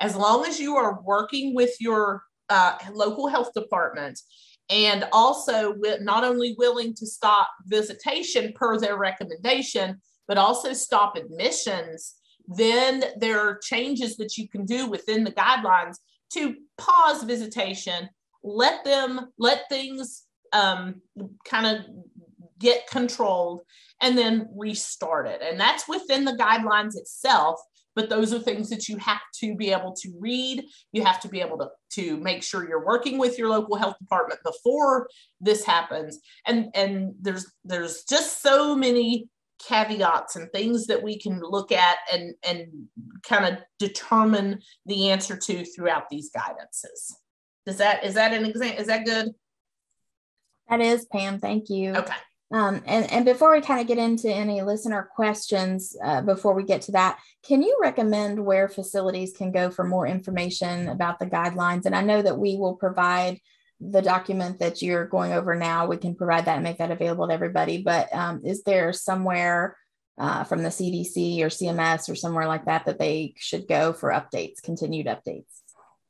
As 0.01 0.14
long 0.14 0.46
as 0.46 0.61
you 0.61 0.77
are 0.77 1.03
working 1.03 1.57
with 1.57 1.75
your 1.81 2.23
uh, 2.49 2.79
local 2.92 3.27
health 3.27 3.53
department 3.53 4.20
and 4.70 5.05
also 5.12 5.75
with 5.79 6.01
not 6.01 6.23
only 6.23 6.55
willing 6.57 6.94
to 6.94 7.07
stop 7.07 7.49
visitation 7.66 8.53
per 8.55 8.79
their 8.79 8.96
recommendation, 8.96 10.01
but 10.29 10.38
also 10.38 10.73
stop 10.73 11.16
admissions, 11.16 12.14
then 12.46 13.03
there 13.18 13.40
are 13.40 13.59
changes 13.59 14.16
that 14.18 14.37
you 14.38 14.49
can 14.49 14.64
do 14.64 14.87
within 14.87 15.25
the 15.25 15.33
guidelines 15.33 15.96
to 16.33 16.55
pause 16.79 17.25
visitation, 17.25 18.09
let 18.42 18.85
them 18.85 19.29
let 19.38 19.68
things 19.68 20.24
um, 20.53 21.00
kind 21.44 21.66
of 21.66 21.85
get 22.59 22.88
controlled 22.88 23.62
and 24.00 24.16
then 24.16 24.48
restart 24.55 25.26
it. 25.26 25.40
And 25.42 25.59
that's 25.59 25.88
within 25.88 26.24
the 26.24 26.33
guidelines 26.33 26.96
itself. 26.96 27.61
But 27.96 28.09
those 28.09 28.33
are 28.33 28.38
things 28.38 28.70
that 28.70 28.88
you 28.88 28.98
have 28.98 29.20
to 29.40 29.57
be 29.57 29.72
able 29.72 29.92
to 29.94 30.12
read. 30.20 30.64
You 30.92 31.05
have 31.05 31.20
to 31.20 31.29
be 31.29 31.40
able 31.40 31.59
to, 31.59 31.70
to 31.94 32.16
make 32.18 32.42
sure 32.42 32.68
you're 32.68 32.85
working 32.85 33.18
with 33.18 33.37
your 33.37 33.48
local 33.48 33.76
health 33.76 33.96
department 33.98 34.40
before 34.44 35.09
this 35.40 35.64
happens. 35.64 36.20
And, 36.46 36.68
and 36.74 37.14
there's 37.20 37.53
there's 37.64 38.05
just 38.05 38.42
so 38.42 38.76
many 38.76 39.29
caveats 39.66 40.37
and 40.37 40.50
things 40.53 40.87
that 40.87 41.03
we 41.03 41.18
can 41.18 41.40
look 41.40 41.72
at 41.72 41.98
and, 42.12 42.35
and 42.46 42.68
kind 43.24 43.44
of 43.44 43.62
determine 43.79 44.61
the 44.87 45.11
answer 45.11 45.37
to 45.37 45.64
throughout 45.64 46.09
these 46.11 46.31
guidances. 46.31 47.12
Does 47.66 47.79
that 47.79 48.05
is 48.05 48.14
that 48.14 48.33
an 48.33 48.44
example? 48.44 48.81
Is 48.81 48.87
that 48.88 49.05
good? 49.05 49.35
That 50.68 50.81
is 50.81 51.07
Pam. 51.07 51.40
Thank 51.40 51.68
you. 51.68 51.94
Okay. 51.94 52.14
Um, 52.53 52.83
and, 52.85 53.11
and 53.12 53.25
before 53.25 53.53
we 53.53 53.61
kind 53.61 53.81
of 53.81 53.87
get 53.87 53.99
into 53.99 54.29
any 54.29 54.61
listener 54.62 55.09
questions, 55.14 55.96
uh, 56.03 56.20
before 56.20 56.55
we 56.55 56.64
get 56.64 56.83
to 56.83 56.92
that, 56.92 57.20
can 57.46 57.62
you 57.62 57.79
recommend 57.81 58.44
where 58.44 58.68
facilities 58.68 59.33
can 59.37 59.53
go 59.53 59.70
for 59.70 59.85
more 59.85 60.07
information 60.07 60.88
about 60.88 61.20
the 61.20 61.27
guidelines? 61.27 61.87
And 61.87 61.94
I 61.94 62.03
know 62.03 62.23
that 62.23 62.38
we 62.38 62.57
will 62.57 62.75
provide 62.75 63.38
the 63.81 64.03
document 64.03 64.59
that 64.59 64.83
you're 64.83 65.07
going 65.07 65.33
over 65.33 65.55
now. 65.55 65.87
We 65.87 65.96
can 65.96 66.16
provide 66.16 66.46
that 66.46 66.57
and 66.57 66.64
make 66.64 66.79
that 66.79 66.90
available 66.90 67.29
to 67.29 67.35
everybody. 67.35 67.83
But 67.83 68.12
um, 68.12 68.42
is 68.44 68.64
there 68.64 68.92
somewhere 68.92 69.77
uh, 70.18 70.44
from 70.44 70.62
the 70.62 70.68
CDC 70.70 71.40
or 71.40 71.46
CMS 71.46 72.11
or 72.11 72.16
somewhere 72.16 72.49
like 72.49 72.66
that 72.66 72.85
that 72.87 72.99
they 72.99 73.35
should 73.38 73.68
go 73.68 73.92
for 73.92 74.11
updates, 74.11 74.61
continued 74.62 75.07
updates? 75.07 75.60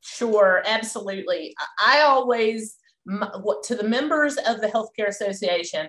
Sure, 0.01 0.63
absolutely. 0.65 1.55
I 1.85 2.01
always 2.01 2.77
to 3.63 3.75
the 3.75 3.87
members 3.87 4.37
of 4.37 4.61
the 4.61 4.67
healthcare 4.67 5.07
association 5.07 5.87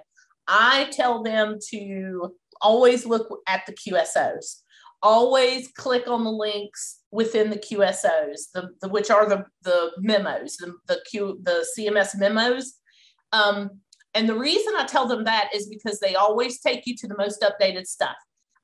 i 0.48 0.88
tell 0.92 1.22
them 1.22 1.58
to 1.70 2.34
always 2.60 3.04
look 3.04 3.28
at 3.48 3.64
the 3.66 3.72
qsos 3.72 4.62
always 5.02 5.68
click 5.76 6.06
on 6.06 6.24
the 6.24 6.30
links 6.30 7.00
within 7.10 7.50
the 7.50 7.58
qsos 7.58 8.50
the, 8.54 8.70
the 8.80 8.88
which 8.88 9.10
are 9.10 9.28
the, 9.28 9.44
the 9.62 9.90
memos 9.98 10.56
the, 10.56 10.72
the 10.88 11.00
q 11.10 11.38
the 11.42 11.66
cms 11.76 12.18
memos. 12.18 12.74
Um, 13.32 13.70
and 14.14 14.28
the 14.28 14.38
reason 14.38 14.72
i 14.76 14.84
tell 14.84 15.06
them 15.06 15.24
that 15.24 15.50
is 15.54 15.68
because 15.68 16.00
they 16.00 16.14
always 16.14 16.60
take 16.60 16.86
you 16.86 16.96
to 16.96 17.08
the 17.08 17.16
most 17.16 17.42
updated 17.42 17.86
stuff. 17.86 18.16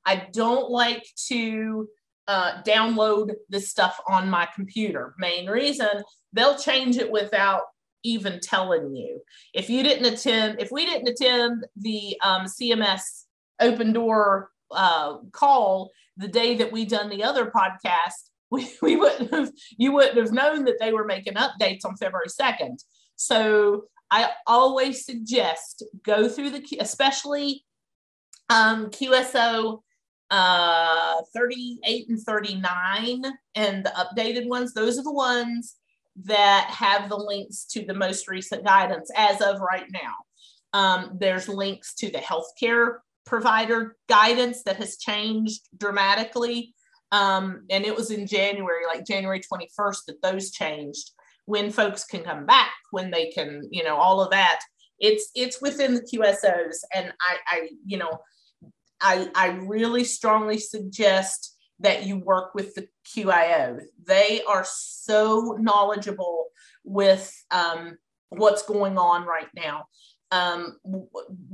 I 0.05 0.27
don't 0.31 0.69
like 0.69 1.05
to 1.27 1.87
uh, 2.29 2.61
download 2.63 3.33
this 3.49 3.69
stuff 3.69 3.99
on 4.07 4.29
my 4.29 4.47
computer 4.55 5.15
main 5.17 5.49
reason 5.49 5.89
they'll 6.31 6.57
change 6.57 6.97
it 6.97 7.11
without 7.11 7.63
even 8.03 8.39
telling 8.39 8.95
you. 8.95 9.21
If 9.53 9.69
you 9.69 9.83
didn't 9.83 10.13
attend, 10.13 10.61
if 10.61 10.71
we 10.71 10.85
didn't 10.85 11.09
attend 11.09 11.65
the 11.75 12.17
um, 12.23 12.45
CMS 12.45 13.25
open 13.59 13.93
door 13.93 14.49
uh, 14.71 15.17
call 15.31 15.91
the 16.17 16.27
day 16.27 16.55
that 16.55 16.71
we 16.71 16.85
done 16.85 17.09
the 17.09 17.23
other 17.23 17.51
podcast, 17.51 18.29
we, 18.51 18.71
we 18.81 18.95
wouldn't 18.95 19.31
have, 19.33 19.51
you 19.77 19.91
wouldn't 19.91 20.17
have 20.17 20.31
known 20.31 20.65
that 20.65 20.77
they 20.79 20.91
were 20.91 21.05
making 21.05 21.33
updates 21.33 21.85
on 21.85 21.97
February 21.97 22.27
2nd. 22.27 22.83
So 23.15 23.85
I 24.09 24.31
always 24.47 25.05
suggest 25.05 25.83
go 26.03 26.27
through 26.27 26.51
the, 26.51 26.77
especially 26.79 27.63
um, 28.49 28.87
QSO 28.87 29.81
uh, 30.31 31.21
38 31.33 32.09
and 32.09 32.19
39 32.19 33.23
and 33.55 33.85
the 33.85 33.89
updated 33.91 34.47
ones. 34.47 34.73
Those 34.73 34.99
are 34.99 35.03
the 35.03 35.11
ones 35.11 35.75
that 36.25 36.69
have 36.69 37.09
the 37.09 37.17
links 37.17 37.65
to 37.65 37.85
the 37.85 37.93
most 37.93 38.27
recent 38.27 38.63
guidance 38.63 39.09
as 39.15 39.41
of 39.41 39.61
right 39.61 39.87
now. 39.91 40.13
Um, 40.73 41.17
there's 41.19 41.47
links 41.47 41.95
to 41.95 42.11
the 42.11 42.19
healthcare 42.19 42.97
provider 43.25 43.95
guidance 44.07 44.63
that 44.63 44.77
has 44.77 44.97
changed 44.97 45.67
dramatically. 45.77 46.73
Um, 47.11 47.65
and 47.69 47.85
it 47.85 47.95
was 47.95 48.11
in 48.11 48.27
January, 48.27 48.85
like 48.85 49.05
January 49.05 49.39
21st, 49.41 49.97
that 50.07 50.21
those 50.21 50.51
changed 50.51 51.11
when 51.45 51.71
folks 51.71 52.03
can 52.03 52.21
come 52.21 52.45
back, 52.45 52.71
when 52.91 53.09
they 53.09 53.31
can, 53.31 53.67
you 53.71 53.83
know, 53.83 53.95
all 53.95 54.21
of 54.21 54.29
that. 54.31 54.59
It's 54.99 55.31
it's 55.33 55.61
within 55.61 55.95
the 55.95 56.01
QSOs. 56.01 56.77
And 56.93 57.13
I, 57.21 57.37
I 57.47 57.69
you 57.85 57.97
know, 57.97 58.19
I, 59.01 59.29
I 59.35 59.47
really 59.47 60.03
strongly 60.03 60.57
suggest 60.57 61.55
that 61.79 62.05
you 62.05 62.17
work 62.17 62.53
with 62.53 62.75
the 62.75 62.87
QIO. 63.07 63.81
They 64.05 64.41
are 64.47 64.65
so 64.67 65.57
knowledgeable 65.59 66.47
with 66.83 67.33
um, 67.51 67.97
what's 68.29 68.63
going 68.63 68.97
on 68.97 69.25
right 69.25 69.47
now. 69.55 69.85
Um, 70.31 70.77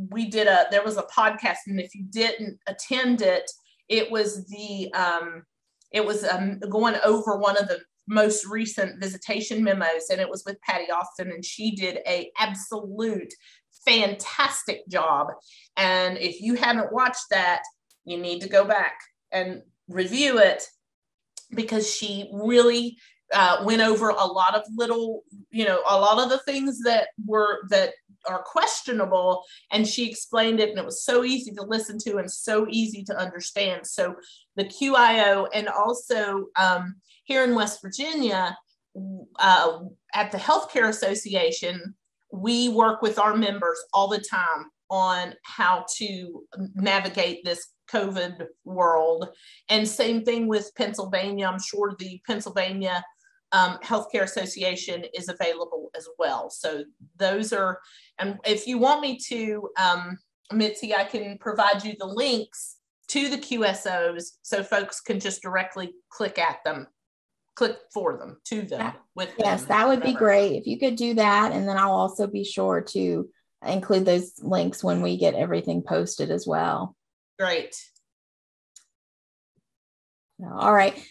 we 0.10 0.30
did 0.30 0.48
a, 0.48 0.66
there 0.72 0.84
was 0.84 0.98
a 0.98 1.04
podcast, 1.04 1.68
and 1.68 1.80
if 1.80 1.94
you 1.96 2.04
didn't 2.10 2.60
attend 2.68 3.22
it, 3.22 3.50
it 3.88 4.12
was 4.12 4.46
the, 4.48 4.92
um, 4.94 5.44
it 5.92 6.06
was 6.06 6.26
um, 6.26 6.60
going 6.70 6.96
over 7.06 7.38
one 7.38 7.58
of 7.58 7.68
the 7.68 7.80
most 8.08 8.46
recent 8.46 9.00
visitation 9.00 9.64
memos, 9.64 10.10
and 10.12 10.20
it 10.20 10.30
was 10.30 10.44
with 10.46 10.62
Patty 10.62 10.92
Austin, 10.92 11.32
and 11.32 11.46
she 11.46 11.76
did 11.76 12.00
a 12.08 12.32
absolute 12.38 13.34
fantastic 13.86 14.88
job. 14.88 15.28
And 15.78 16.17
if 16.17 16.41
you 16.41 16.56
haven't 16.56 16.93
watched 16.93 17.30
that, 17.32 17.63
you 18.04 18.17
need 18.17 18.41
to 18.41 18.50
go 18.50 18.65
back 18.65 19.00
and 19.32 19.62
review 19.88 20.39
it 20.39 20.63
because 21.54 21.93
she 21.93 22.30
really 22.34 22.98
uh, 23.34 23.63
went 23.63 23.82
over 23.82 24.10
a 24.10 24.26
lot 24.26 24.56
of 24.56 24.63
little, 24.76 25.24
you 25.50 25.65
know, 25.65 25.82
a 25.89 26.00
lot 26.00 26.24
of 26.24 26.30
the 26.30 26.39
things 26.39 26.82
that 26.84 27.08
were 27.26 27.62
that 27.69 27.93
are 28.28 28.43
questionable 28.43 29.43
and 29.71 29.88
she 29.88 30.10
explained 30.10 30.60
it 30.60 30.69
and 30.69 30.80
it 30.80 30.86
was 30.86 31.04
so 31.04 31.24
easy 31.24 31.52
to 31.52 31.63
listen 31.63 31.98
to 31.98 32.17
and 32.17 32.32
so 32.32 32.65
easy 32.69 33.04
to 33.04 33.15
understand 33.15 33.86
so 33.86 34.15
the 34.56 34.65
qio 34.65 35.48
and 35.54 35.67
also 35.67 36.45
um, 36.60 36.95
here 37.24 37.43
in 37.43 37.56
west 37.56 37.82
virginia 37.82 38.58
uh, 39.39 39.80
at 40.13 40.32
the 40.32 40.38
healthcare 40.38 40.89
association 40.89 41.93
we 42.36 42.69
work 42.69 43.02
with 43.02 43.17
our 43.19 43.36
members 43.36 43.78
all 43.93 44.08
the 44.08 44.19
time 44.19 44.69
on 44.89 45.34
how 45.43 45.86
to 45.98 46.43
navigate 46.76 47.43
this 47.43 47.67
COVID 47.91 48.45
world. 48.63 49.30
And 49.69 49.88
same 49.88 50.24
thing 50.24 50.48
with 50.48 50.71
Pennsylvania. 50.76 51.48
I'm 51.48 51.60
sure 51.60 51.95
the 51.98 52.21
Pennsylvania 52.28 53.04
um, 53.52 53.78
Healthcare 53.84 54.24
Association 54.24 55.06
is 55.13 55.30
available 55.30 55.89
as 55.95 56.08
well. 56.19 56.50
So 56.50 56.84
those 57.17 57.54
are, 57.54 57.80
and 58.19 58.38
if 58.45 58.67
you 58.67 58.78
want 58.78 59.02
me 59.02 59.17
to, 59.30 59.69
um, 59.80 60.17
Mitzi, 60.52 60.95
I 60.95 61.06
can 61.06 61.38
provide 61.39 61.84
you 61.84 61.95
the 61.98 62.06
links 62.06 62.78
to 63.08 63.30
the 63.30 63.38
QSOs 63.38 64.24
so 64.41 64.63
folks 64.63 65.00
can 65.00 65.19
just 65.19 65.41
directly 65.41 65.93
click 66.10 66.38
at 66.39 66.58
them, 66.65 66.88
click 67.56 67.78
for 67.94 68.18
them 68.18 68.38
to 68.46 68.62
them 68.63 68.94
with 69.15 69.34
Yes, 69.39 69.62
them, 69.62 69.70
that 69.70 69.88
would 69.88 70.00
whatever. 70.00 70.13
be 70.13 70.18
great 70.20 70.56
if 70.58 70.68
you 70.68 70.78
could 70.78 70.96
do 70.96 71.13
that. 71.15 71.52
And 71.52 71.68
then 71.68 71.78
I'll 71.78 71.91
also 71.94 72.28
be 72.28 72.44
sure 72.44 72.82
to 72.89 73.30
include 73.65 74.06
those 74.06 74.34
links 74.41 74.84
when 74.84 75.02
we 75.02 75.18
get 75.18 75.34
everything 75.34 75.82
posted 75.82 76.30
as 76.32 76.46
well. 76.46 76.96
Great. 77.39 77.76
All 80.44 80.74
right. 80.74 81.02